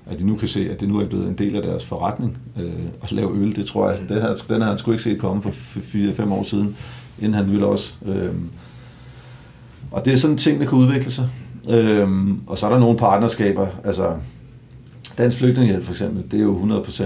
at 0.07 0.19
de 0.19 0.27
nu 0.27 0.37
kan 0.37 0.49
se, 0.49 0.71
at 0.71 0.81
det 0.81 0.89
nu 0.89 1.01
er 1.01 1.07
blevet 1.07 1.29
en 1.29 1.39
del 1.39 1.57
af 1.57 1.63
deres 1.63 1.87
forretning 1.87 2.39
øh, 2.61 2.73
at 3.03 3.13
lave 3.13 3.37
øl. 3.37 3.57
Det 3.57 3.67
tror 3.67 3.91
jeg, 3.91 3.99
altså, 3.99 4.15
den, 4.15 4.23
her, 4.23 4.35
den 4.49 4.63
her 4.63 4.69
han 4.69 4.79
sgu 4.79 4.91
ikke 4.91 5.05
set 5.05 5.19
komme 5.19 5.43
for 5.43 5.51
4-5 5.51 6.33
år 6.33 6.43
siden, 6.43 6.77
inden 7.19 7.35
han 7.35 7.51
ville 7.53 7.67
også. 7.67 7.95
Øhm, 8.07 8.49
og 9.91 10.05
det 10.05 10.13
er 10.13 10.17
sådan 10.17 10.37
ting, 10.37 10.61
der 10.61 10.67
kan 10.67 10.79
udvikle 10.79 11.11
sig. 11.11 11.29
Øhm, 11.69 12.41
og 12.47 12.59
så 12.59 12.67
er 12.67 12.71
der 12.71 12.79
nogle 12.79 12.99
partnerskaber, 12.99 13.67
altså 13.85 14.17
Dansk 15.19 15.39
Flygtningehjælp 15.39 15.85
for 15.85 15.93
eksempel, 15.93 16.25
det 16.31 16.39
er 16.41 16.45
jo 16.45 16.83
100% 16.85 17.05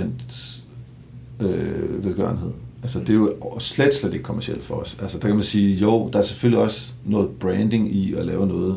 øh, 1.40 2.04
vedgørenhed. 2.04 2.50
Altså 2.82 3.00
det 3.00 3.08
er 3.08 3.14
jo 3.14 3.32
slet, 3.58 3.94
slet 3.94 4.12
ikke 4.12 4.24
kommercielt 4.24 4.64
for 4.64 4.74
os. 4.74 4.96
Altså 5.02 5.18
der 5.18 5.26
kan 5.26 5.36
man 5.36 5.44
sige, 5.44 5.74
jo, 5.74 6.10
der 6.12 6.18
er 6.18 6.22
selvfølgelig 6.22 6.62
også 6.62 6.92
noget 7.04 7.28
branding 7.30 7.94
i 7.94 8.14
at 8.14 8.26
lave 8.26 8.46
noget. 8.46 8.76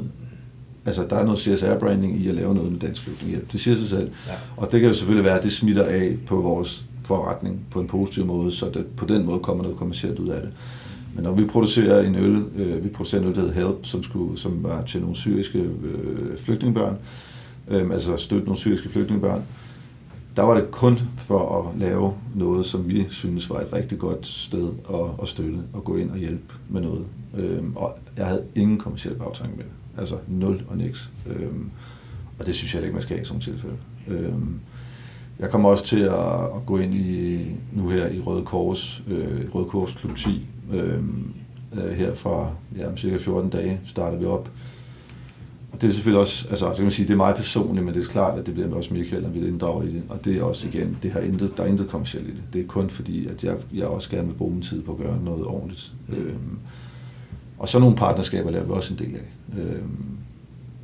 Altså 0.86 1.06
der 1.10 1.16
er 1.16 1.26
noget 1.26 1.40
CSR-branding 1.40 2.22
i 2.22 2.28
at 2.28 2.36
lave 2.36 2.56
noget 2.56 2.72
med 2.72 2.80
Dansk 2.80 3.02
Flygtningehjælp. 3.02 3.52
Det 3.52 3.60
siger 3.60 3.78
sig 3.78 3.88
selv. 3.88 4.12
Ja. 4.28 4.34
Og 4.58 4.72
det 4.72 4.80
kan 4.80 4.90
jo 4.90 4.96
selvfølgelig 4.96 5.26
være, 5.26 5.38
at 5.38 5.44
det 5.44 5.52
smitter 5.52 5.84
af 5.84 6.16
på 6.28 6.36
vores 6.36 6.86
forretning 7.04 7.60
på 7.72 7.80
en 7.80 7.88
positiv 7.88 8.26
måde, 8.26 8.52
så 8.52 8.70
det, 8.74 8.86
på 8.86 9.06
den 9.06 9.26
måde 9.26 9.40
kommer 9.40 9.64
noget 9.64 9.78
kommercielt 9.78 10.20
ud 10.20 10.30
af 10.30 10.42
det. 10.42 10.50
Men 11.16 11.24
når 11.24 11.34
vi 11.34 11.46
producerer 11.46 12.08
en 12.08 12.16
øl, 12.16 12.46
øh, 12.56 12.84
vi 12.84 12.90
producerer 12.90 13.22
noget, 13.22 13.36
der 13.36 13.42
hedder 13.42 13.68
Help, 13.68 13.78
som, 13.84 14.04
skulle, 14.04 14.40
som 14.40 14.64
var 14.64 14.84
til 14.84 15.02
nogle 15.02 15.16
syriske 15.16 15.60
øh, 15.60 16.38
flygtningebørn, 16.38 16.98
øh, 17.68 17.90
altså 17.92 18.18
støtte 18.18 18.46
nogle 18.46 18.60
syriske 18.60 18.90
flygtningebørn, 18.90 19.44
der 20.36 20.44
var 20.44 20.54
det 20.54 20.72
kun 20.72 21.00
for 21.18 21.60
at 21.60 21.80
lave 21.80 22.14
noget, 22.36 22.66
som 22.66 22.88
vi 22.88 23.06
synes 23.10 23.50
var 23.50 23.60
et 23.60 23.74
rigtig 23.74 24.00
godt 24.00 24.28
sted 24.28 24.70
at, 24.90 25.06
at 25.22 25.28
støtte 25.28 25.60
og 25.74 25.84
gå 25.84 25.96
ind 25.96 26.12
og 26.12 26.18
hjælpe 26.18 26.54
med 26.70 26.82
noget. 26.82 27.06
Øhm, 27.38 27.76
og 27.76 27.98
jeg 28.18 28.26
havde 28.26 28.44
ingen 28.56 28.78
kommersiel 28.78 29.16
bagtanke 29.16 29.58
med 29.58 29.64
det. 29.64 29.72
Altså 29.98 30.16
nul 30.28 30.62
og 30.68 30.78
niks. 30.78 31.12
Øhm, 31.30 31.70
og 32.40 32.46
det 32.46 32.56
synes 32.56 32.76
jeg 32.76 32.84
ikke, 32.84 32.94
man 32.94 33.02
skal 33.02 33.16
have 33.16 33.22
i 33.22 33.26
sådan 33.26 33.42
tilfælde. 33.42 33.76
Øhm, 34.08 34.60
jeg 35.40 35.52
kommer 35.52 35.70
også 35.70 35.86
til 35.86 36.00
at, 36.00 36.44
at 36.44 36.66
gå 36.66 36.78
ind 36.78 36.94
i 36.94 37.46
nu 37.74 37.90
her 37.90 38.08
i 38.08 38.20
Røde 38.20 38.46
Kors, 38.46 39.04
øh, 39.08 39.56
Røde 39.56 39.66
Kors 39.66 39.94
Klub 39.94 40.16
10, 40.16 40.48
Øh, 40.74 41.00
øh, 41.74 41.92
her 41.92 42.14
fra 42.14 42.50
ja, 42.78 42.86
cirka 42.98 43.18
14 43.18 43.50
dage 43.50 43.80
starter 43.86 44.18
vi 44.18 44.26
op. 44.26 44.50
Og 45.72 45.82
det 45.82 45.88
er 45.88 45.92
selvfølgelig 45.92 46.22
også, 46.22 46.48
altså 46.50 46.70
så 46.70 46.76
kan 46.76 46.84
man 46.84 46.92
sige, 46.92 47.08
det 47.08 47.14
er 47.14 47.18
meget 47.18 47.36
personligt, 47.36 47.86
men 47.86 47.96
det 47.96 48.04
er 48.04 48.08
klart, 48.08 48.40
at 48.40 48.46
det 48.46 48.54
bliver 48.54 48.76
også 48.76 48.94
Michael, 48.94 49.26
at 49.26 49.34
vi 49.34 49.48
inddrager 49.48 49.84
i 49.84 49.88
det. 49.88 50.04
Og 50.10 50.26
det 50.26 50.38
er 50.38 50.44
også 50.44 50.68
igen, 50.68 50.98
det 51.04 51.12
har 51.12 51.20
intet, 51.20 51.58
der 51.58 51.64
er 51.64 51.68
intet 51.68 51.90
kommersielt 51.90 52.28
i 52.28 52.32
det. 52.32 52.44
Det 52.54 52.62
er 52.62 52.66
kun 52.68 52.90
fordi, 52.90 53.28
at 53.28 53.44
jeg, 53.44 53.56
jeg 53.74 53.88
også 53.88 54.10
gerne 54.10 54.28
vil 54.28 54.34
bruge 54.34 54.54
min 54.54 54.62
tid 54.62 54.82
på 54.82 54.92
at 54.92 54.98
gøre 54.98 55.18
noget 55.24 55.46
ordentligt. 55.46 55.92
Mm. 56.08 56.16
Øhm, 56.16 56.58
og 57.58 57.70
så 57.70 57.80
nogle 57.80 57.96
partnerskaber 57.96 58.52
laver 58.52 58.66
vi 58.66 58.72
også 58.72 58.94
en 58.94 59.00
del 59.00 59.16
af. 59.16 59.62
Øhm, 59.62 60.06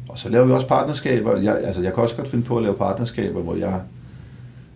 og 0.09 0.17
så 0.17 0.29
laver 0.29 0.45
vi 0.45 0.51
også 0.51 0.67
partnerskaber. 0.67 1.37
Jeg, 1.37 1.57
altså, 1.63 1.81
jeg 1.81 1.93
kan 1.93 2.03
også 2.03 2.15
godt 2.15 2.27
finde 2.27 2.43
på 2.43 2.57
at 2.57 2.63
lave 2.63 2.75
partnerskaber, 2.75 3.41
hvor 3.41 3.55
jeg 3.55 3.81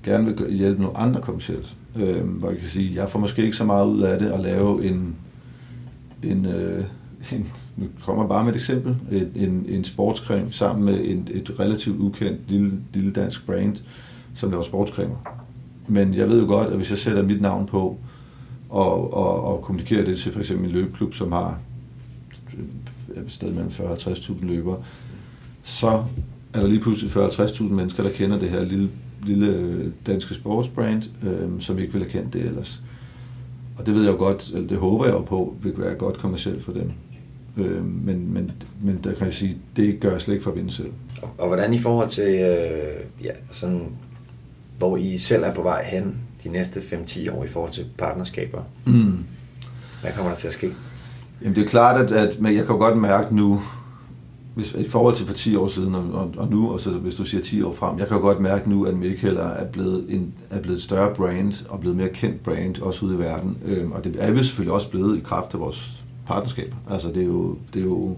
gerne 0.03 0.25
vil 0.25 0.53
hjælpe 0.53 0.81
nogle 0.81 0.97
andre 0.97 1.21
kommersielt. 1.21 1.75
Øh, 1.97 2.27
hvor 2.27 2.49
jeg 2.49 2.57
kan 2.57 2.67
sige, 2.67 2.95
jeg 2.95 3.09
får 3.09 3.19
måske 3.19 3.43
ikke 3.43 3.57
så 3.57 3.63
meget 3.63 3.87
ud 3.87 4.01
af 4.01 4.19
det 4.19 4.31
at 4.31 4.39
lave 4.39 4.85
en, 4.85 5.15
en, 6.23 6.45
øh, 6.45 6.83
en 7.31 7.47
nu 7.77 7.85
kommer 8.05 8.27
bare 8.27 8.43
med 8.43 8.51
et 8.53 8.57
eksempel, 8.57 8.95
en, 9.11 9.31
en, 9.35 9.65
en 9.69 9.83
sportscreme 9.83 10.51
sammen 10.51 10.85
med 10.85 11.05
en, 11.05 11.27
et 11.31 11.59
relativt 11.59 11.99
ukendt 11.99 12.39
lille, 12.47 12.71
lille 12.93 13.11
dansk 13.11 13.45
brand, 13.45 13.77
som 14.35 14.51
laver 14.51 14.63
sportscremer. 14.63 15.15
Men 15.87 16.13
jeg 16.13 16.29
ved 16.29 16.39
jo 16.39 16.47
godt, 16.47 16.67
at 16.67 16.75
hvis 16.75 16.89
jeg 16.89 16.97
sætter 16.97 17.23
mit 17.23 17.41
navn 17.41 17.65
på, 17.65 17.97
og, 18.69 19.13
og, 19.13 19.43
og 19.43 19.61
kommunikerer 19.61 20.05
det 20.05 20.19
til 20.19 20.31
for 20.31 20.39
eksempel 20.39 20.65
en 20.65 20.71
løbeklub, 20.71 21.13
som 21.13 21.31
har 21.31 21.59
et 23.15 23.23
sted 23.27 23.51
mellem 23.51 23.71
40 23.71 23.87
og 23.87 23.97
50.000 23.97 24.45
løbere, 24.45 24.77
så 25.63 26.03
er 26.53 26.59
der 26.59 26.67
lige 26.67 26.79
pludselig 26.79 27.11
40-50.000 27.11 27.63
mennesker, 27.63 28.03
der 28.03 28.09
kender 28.09 28.39
det 28.39 28.49
her 28.49 28.63
lille 28.63 28.89
lille 29.23 29.47
øh, 29.47 29.85
danske 30.07 30.33
sportsbrand, 30.33 31.03
øh, 31.23 31.49
som 31.59 31.79
ikke 31.79 31.93
ville 31.93 32.11
have 32.11 32.21
kendt 32.21 32.33
det 32.33 32.41
ellers. 32.41 32.81
Og 33.77 33.85
det 33.85 33.95
ved 33.95 34.03
jeg 34.03 34.11
jo 34.11 34.17
godt, 34.17 34.51
eller 34.53 34.67
det 34.67 34.77
håber 34.77 35.05
jeg 35.05 35.13
jo 35.13 35.21
på, 35.21 35.55
vil 35.61 35.73
være 35.77 35.95
godt 35.95 36.17
kommercielt 36.17 36.63
for 36.63 36.71
dem. 36.71 36.91
Øh, 37.57 37.85
men, 37.85 38.33
men, 38.33 38.51
men 38.81 38.99
der 39.03 39.13
kan 39.13 39.25
jeg 39.25 39.33
sige, 39.33 39.57
det 39.75 39.99
gør 39.99 40.11
jeg 40.11 40.21
slet 40.21 40.33
ikke 40.33 40.43
for 40.43 40.51
at 40.51 40.57
vinde 40.57 40.71
selv. 40.71 40.91
Og, 41.21 41.29
og 41.37 41.47
hvordan 41.47 41.73
i 41.73 41.79
forhold 41.79 42.09
til, 42.09 42.23
øh, 42.23 43.23
ja, 43.25 43.31
sådan, 43.51 43.81
hvor 44.77 44.97
I 44.97 45.17
selv 45.17 45.43
er 45.43 45.53
på 45.53 45.61
vej 45.61 45.83
hen 45.85 46.15
de 46.43 46.49
næste 46.49 46.79
5-10 46.79 47.31
år 47.31 47.43
i 47.43 47.47
forhold 47.47 47.71
til 47.71 47.85
partnerskaber? 47.97 48.61
Mm. 48.85 49.17
Hvad 50.01 50.11
kommer 50.15 50.31
der 50.31 50.37
til 50.37 50.47
at 50.47 50.53
ske? 50.53 50.73
Jamen 51.41 51.55
det 51.55 51.63
er 51.63 51.67
klart, 51.67 52.01
at, 52.01 52.11
at 52.11 52.41
men 52.41 52.55
jeg 52.55 52.65
kan 52.65 52.77
godt 52.77 52.97
mærke 52.97 53.35
nu, 53.35 53.61
hvis, 54.57 54.71
i 54.71 54.89
forhold 54.89 55.15
til 55.15 55.25
for 55.25 55.33
10 55.33 55.55
år 55.55 55.67
siden 55.67 55.95
og, 55.95 56.03
og, 56.13 56.33
og 56.37 56.51
nu, 56.51 56.71
og 56.71 56.79
så 56.79 56.89
hvis 56.89 57.15
du 57.15 57.25
siger 57.25 57.43
10 57.43 57.61
år 57.61 57.73
frem, 57.73 57.99
jeg 57.99 58.07
kan 58.07 58.17
jo 58.17 58.21
godt 58.21 58.39
mærke 58.39 58.69
nu, 58.69 58.85
at 58.85 58.97
Michael 58.97 59.37
er 59.37 59.65
blevet, 59.65 60.05
en, 60.09 60.33
er 60.49 60.61
blevet 60.61 60.77
et 60.77 60.83
større 60.83 61.15
brand 61.15 61.65
og 61.69 61.79
blevet 61.79 61.97
mere 61.97 62.09
kendt 62.09 62.43
brand 62.43 62.81
også 62.81 63.05
ude 63.05 63.15
i 63.15 63.19
verden. 63.19 63.57
Øhm, 63.65 63.91
og 63.91 64.03
det 64.03 64.15
er 64.19 64.31
vi 64.31 64.43
selvfølgelig 64.43 64.73
også 64.73 64.89
blevet 64.89 65.17
i 65.17 65.19
kraft 65.19 65.53
af 65.53 65.59
vores 65.59 66.03
partnerskab. 66.27 66.75
Altså 66.89 67.07
det 67.07 67.21
er 67.21 67.25
jo, 67.25 67.57
det 67.73 67.79
er 67.79 67.85
jo 67.85 68.15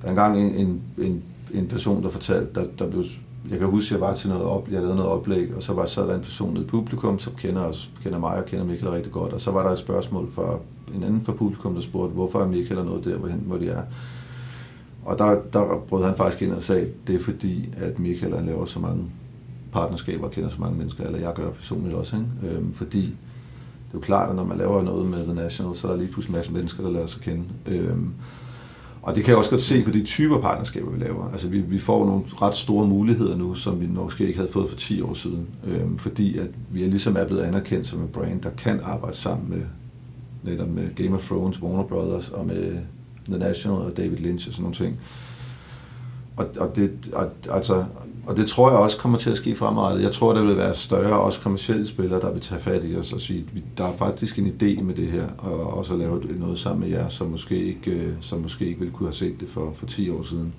der 0.00 0.06
er 0.06 0.10
engang 0.10 0.40
en, 0.40 0.54
en, 0.54 0.82
en, 0.98 1.22
en 1.54 1.66
person, 1.66 2.02
der 2.02 2.08
fortalte, 2.08 2.60
der, 2.60 2.66
der 2.78 2.90
blev 2.90 3.04
jeg 3.50 3.58
kan 3.58 3.68
huske, 3.68 3.94
at 3.94 4.00
jeg 4.00 4.08
var 4.08 4.14
til 4.14 4.28
noget 4.28 4.44
op, 4.44 4.68
jeg 4.70 4.80
lavede 4.80 4.96
noget 4.96 5.10
oplæg, 5.10 5.54
og 5.56 5.62
så 5.62 5.72
var 5.72 5.86
så 5.86 6.06
der 6.06 6.14
en 6.14 6.20
person 6.20 6.56
i 6.56 6.64
publikum, 6.64 7.18
som 7.18 7.32
kender 7.36 7.62
os, 7.62 7.90
kender 8.02 8.18
mig 8.18 8.36
og 8.36 8.46
kender 8.46 8.64
Michael 8.64 8.90
rigtig 8.90 9.12
godt, 9.12 9.32
og 9.32 9.40
så 9.40 9.50
var 9.50 9.62
der 9.62 9.70
et 9.70 9.78
spørgsmål 9.78 10.28
fra 10.32 10.58
en 10.94 11.02
anden 11.02 11.24
fra 11.24 11.32
publikum, 11.32 11.74
der 11.74 11.82
spurgte, 11.82 12.14
hvorfor 12.14 12.40
er 12.40 12.48
Michael 12.48 12.78
og 12.78 12.84
noget 12.86 13.04
der, 13.04 13.16
hvor, 13.16 13.28
hvor 13.28 13.56
de 13.56 13.68
er. 13.68 13.82
Og 15.10 15.18
der, 15.18 15.38
der 15.52 15.82
brød 15.88 16.04
han 16.04 16.16
faktisk 16.16 16.42
ind 16.42 16.52
og 16.52 16.62
sagde, 16.62 16.88
det 17.06 17.14
er 17.14 17.20
fordi, 17.20 17.68
at 17.76 17.98
Michael 17.98 18.36
han 18.36 18.46
laver 18.46 18.64
så 18.64 18.78
mange 18.78 19.04
partnerskaber 19.72 20.24
og 20.24 20.30
kender 20.30 20.50
så 20.50 20.56
mange 20.60 20.78
mennesker, 20.78 21.04
eller 21.04 21.18
jeg 21.18 21.32
gør 21.34 21.50
personligt 21.50 21.94
også, 21.94 22.16
ikke? 22.16 22.54
Øhm, 22.54 22.74
fordi 22.74 23.00
det 23.00 23.94
er 23.94 23.94
jo 23.94 24.00
klart, 24.00 24.30
at 24.30 24.36
når 24.36 24.44
man 24.44 24.58
laver 24.58 24.82
noget 24.82 25.10
med 25.10 25.24
The 25.24 25.34
National, 25.34 25.76
så 25.76 25.86
er 25.86 25.92
der 25.92 25.98
lige 25.98 26.12
pludselig 26.12 26.34
en 26.34 26.38
masse 26.38 26.52
mennesker, 26.52 26.82
der 26.82 26.90
lader 26.90 27.06
sig 27.06 27.22
kende. 27.22 27.44
Øhm, 27.66 28.10
og 29.02 29.14
det 29.14 29.24
kan 29.24 29.30
jeg 29.30 29.38
også 29.38 29.50
godt 29.50 29.60
se 29.60 29.84
på 29.84 29.90
de 29.90 30.04
typer 30.04 30.40
partnerskaber, 30.40 30.90
vi 30.90 31.04
laver. 31.04 31.30
Altså 31.32 31.48
vi, 31.48 31.58
vi 31.58 31.78
får 31.78 32.06
nogle 32.06 32.22
ret 32.42 32.56
store 32.56 32.86
muligheder 32.86 33.36
nu, 33.36 33.54
som 33.54 33.80
vi 33.80 33.86
måske 33.86 34.26
ikke 34.26 34.38
havde 34.38 34.52
fået 34.52 34.68
for 34.68 34.76
10 34.76 35.02
år 35.02 35.14
siden. 35.14 35.46
Øhm, 35.66 35.98
fordi 35.98 36.38
at 36.38 36.48
vi 36.70 36.84
er 36.84 36.88
ligesom 36.88 37.16
er 37.16 37.24
blevet 37.24 37.42
anerkendt 37.42 37.86
som 37.86 38.00
en 38.00 38.08
brand, 38.08 38.40
der 38.42 38.50
kan 38.50 38.80
arbejde 38.82 39.16
sammen 39.16 39.48
med 39.50 39.62
netop 40.42 40.68
med 40.68 40.94
Game 40.94 41.14
of 41.14 41.26
Thrones, 41.26 41.62
Warner 41.62 41.84
Brothers 41.84 42.28
og 42.30 42.46
med 42.46 42.78
The 43.28 43.38
National 43.38 43.78
og 43.78 43.96
David 43.96 44.18
Lynch 44.18 44.48
og 44.48 44.54
sådan 44.54 44.62
nogle 44.62 44.76
ting. 44.76 45.00
Og, 46.36 46.46
og, 46.58 46.76
det, 46.76 47.10
og, 47.12 47.28
altså, 47.50 47.84
og 48.26 48.36
det 48.36 48.46
tror 48.46 48.70
jeg 48.70 48.78
også 48.78 48.96
kommer 48.98 49.18
til 49.18 49.30
at 49.30 49.36
ske 49.36 49.56
fremadrettet. 49.56 50.02
Jeg 50.02 50.12
tror, 50.12 50.34
der 50.34 50.42
vil 50.42 50.56
være 50.56 50.74
større, 50.74 51.20
også 51.20 51.40
kommersielle 51.40 51.86
spillere, 51.86 52.20
der 52.20 52.32
vil 52.32 52.40
tage 52.40 52.60
fat 52.60 52.84
i 52.84 52.96
os 52.96 53.12
og 53.12 53.20
sige, 53.20 53.44
der 53.78 53.84
er 53.84 53.92
faktisk 53.92 54.38
en 54.38 54.46
idé 54.46 54.82
med 54.82 54.94
det 54.94 55.08
her, 55.08 55.26
og 55.38 55.76
også 55.78 55.92
at 55.92 55.98
lave 55.98 56.22
noget 56.38 56.58
sammen 56.58 56.80
med 56.80 56.98
jer, 56.98 57.08
som 57.08 57.26
måske 57.26 57.64
ikke, 57.64 57.90
øh, 57.90 58.12
som 58.20 58.40
måske 58.40 58.66
ikke 58.66 58.78
ville 58.78 58.94
kunne 58.94 59.08
have 59.08 59.14
set 59.14 59.40
det 59.40 59.48
for, 59.48 59.72
for 59.74 59.86
10 59.86 60.10
år 60.10 60.22
siden. 60.22 60.54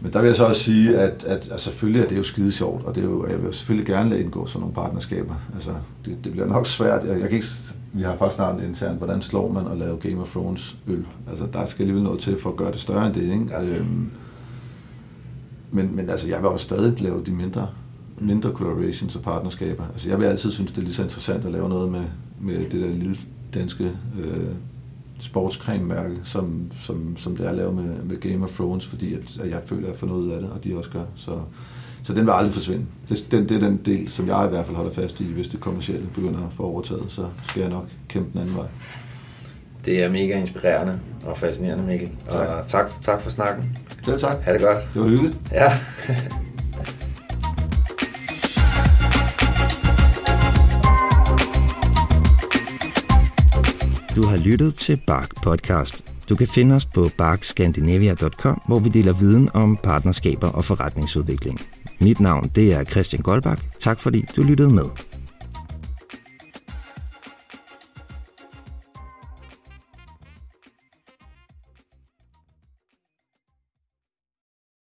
Men 0.00 0.12
der 0.12 0.20
vil 0.20 0.26
jeg 0.26 0.36
så 0.36 0.44
også 0.44 0.62
sige, 0.62 0.98
at, 0.98 1.24
at, 1.24 1.48
at 1.50 1.60
selvfølgelig 1.60 2.02
er 2.02 2.08
det 2.08 2.18
jo 2.18 2.22
skide 2.22 2.52
sjovt, 2.52 2.84
og 2.84 2.94
det 2.94 3.04
er 3.04 3.08
jo, 3.08 3.26
jeg 3.26 3.42
vil 3.42 3.54
selvfølgelig 3.54 3.86
gerne 3.86 4.10
lade 4.10 4.22
indgå 4.22 4.46
sådan 4.46 4.60
nogle 4.60 4.74
partnerskaber. 4.74 5.34
Altså, 5.54 5.70
det, 6.04 6.24
det 6.24 6.32
bliver 6.32 6.46
nok 6.46 6.66
svært. 6.66 7.04
Jeg, 7.04 7.20
jeg 7.20 7.28
kan 7.28 7.36
ikke, 7.36 7.46
vi 7.92 8.02
har 8.02 8.16
faktisk 8.16 8.36
snart 8.36 8.62
internt, 8.62 8.98
hvordan 8.98 9.22
slår 9.22 9.52
man 9.52 9.66
at 9.66 9.78
lave 9.78 9.96
Game 9.96 10.20
of 10.20 10.30
Thrones 10.30 10.76
øl? 10.86 11.06
Altså, 11.30 11.46
der 11.52 11.66
skal 11.66 11.82
alligevel 11.82 12.02
noget 12.02 12.20
til 12.20 12.40
for 12.40 12.50
at 12.50 12.56
gøre 12.56 12.72
det 12.72 12.80
større 12.80 13.06
end 13.06 13.14
det, 13.14 13.22
ikke? 13.22 13.46
Ja. 13.50 13.62
Øhm, 13.62 14.10
men, 15.70 15.96
men 15.96 16.10
altså, 16.10 16.28
jeg 16.28 16.38
vil 16.38 16.48
også 16.48 16.64
stadig 16.64 17.00
lave 17.00 17.22
de 17.26 17.30
mindre, 17.30 17.68
mindre 18.20 18.50
collaborations 18.50 19.16
og 19.16 19.22
partnerskaber. 19.22 19.84
Altså, 19.92 20.08
jeg 20.08 20.18
vil 20.18 20.24
altid 20.24 20.50
synes, 20.50 20.72
det 20.72 20.78
er 20.78 20.82
lige 20.82 20.94
så 20.94 21.02
interessant 21.02 21.44
at 21.44 21.52
lave 21.52 21.68
noget 21.68 21.92
med, 21.92 22.04
med 22.40 22.70
det 22.70 22.80
der 22.80 22.88
lille 22.88 23.16
danske 23.54 23.92
øh, 24.20 24.48
sportscreme-mærke, 25.18 26.14
som, 26.24 26.72
som, 26.80 27.16
som 27.16 27.36
det 27.36 27.46
er 27.46 27.50
at 27.50 27.56
lave 27.56 27.72
med, 27.72 28.02
med 28.04 28.20
Game 28.20 28.44
of 28.44 28.50
Thrones, 28.50 28.86
fordi 28.86 29.14
at, 29.14 29.38
at 29.42 29.50
jeg 29.50 29.60
føler, 29.66 29.82
at 29.82 29.88
jeg 29.88 29.96
får 29.96 30.06
noget 30.06 30.22
ud 30.22 30.30
af 30.30 30.40
det, 30.40 30.50
og 30.50 30.64
de 30.64 30.76
også 30.76 30.90
gør. 30.90 31.04
Så, 31.14 31.40
så 32.02 32.14
den 32.14 32.26
vil 32.26 32.32
aldrig 32.32 32.54
forsvinde. 32.54 32.86
Det, 33.08 33.26
den, 33.30 33.48
det 33.48 33.62
er 33.62 33.68
den 33.68 33.76
del, 33.84 34.08
som 34.08 34.28
jeg 34.28 34.46
i 34.46 34.48
hvert 34.48 34.66
fald 34.66 34.76
holder 34.76 34.92
fast 34.92 35.20
i. 35.20 35.32
Hvis 35.32 35.48
det 35.48 35.60
kommercielle 35.60 36.06
begynder 36.14 36.46
at 36.46 36.52
få 36.52 36.62
overtaget, 36.62 37.04
så 37.08 37.26
skal 37.48 37.60
jeg 37.60 37.70
nok 37.70 37.86
kæmpe 38.08 38.30
den 38.32 38.40
anden 38.40 38.56
vej. 38.56 38.66
Det 39.84 40.02
er 40.02 40.08
mega 40.08 40.38
inspirerende 40.40 41.00
og 41.26 41.38
fascinerende, 41.38 41.84
Mikkel. 41.84 42.10
Og 42.28 42.46
tak, 42.66 42.68
tak, 42.68 43.02
tak 43.02 43.20
for 43.20 43.30
snakken. 43.30 43.76
Selv 44.04 44.18
tak. 44.18 44.36
Ha' 44.42 44.52
det 44.52 44.60
godt. 44.60 44.78
Det 44.94 45.02
var 45.02 45.08
hyggeligt. 45.08 45.36
Ja. 45.52 45.72
Du 54.18 54.26
har 54.26 54.36
lyttet 54.36 54.74
til 54.74 55.00
Bark 55.06 55.42
Podcast. 55.42 56.04
Du 56.28 56.36
kan 56.36 56.46
finde 56.46 56.74
os 56.74 56.86
på 56.86 57.08
barkscandinavia.com, 57.18 58.62
hvor 58.66 58.78
vi 58.78 58.88
deler 58.88 59.12
viden 59.12 59.48
om 59.54 59.76
partnerskaber 59.76 60.48
og 60.48 60.64
forretningsudvikling. 60.64 61.60
Mit 62.00 62.20
navn 62.20 62.50
det 62.54 62.74
er 62.74 62.84
Christian 62.84 63.22
Goldbach. 63.22 63.62
Tak 63.80 64.00
fordi 64.00 64.24
du 64.36 64.42
lyttede 64.42 64.70
med. 64.70 64.84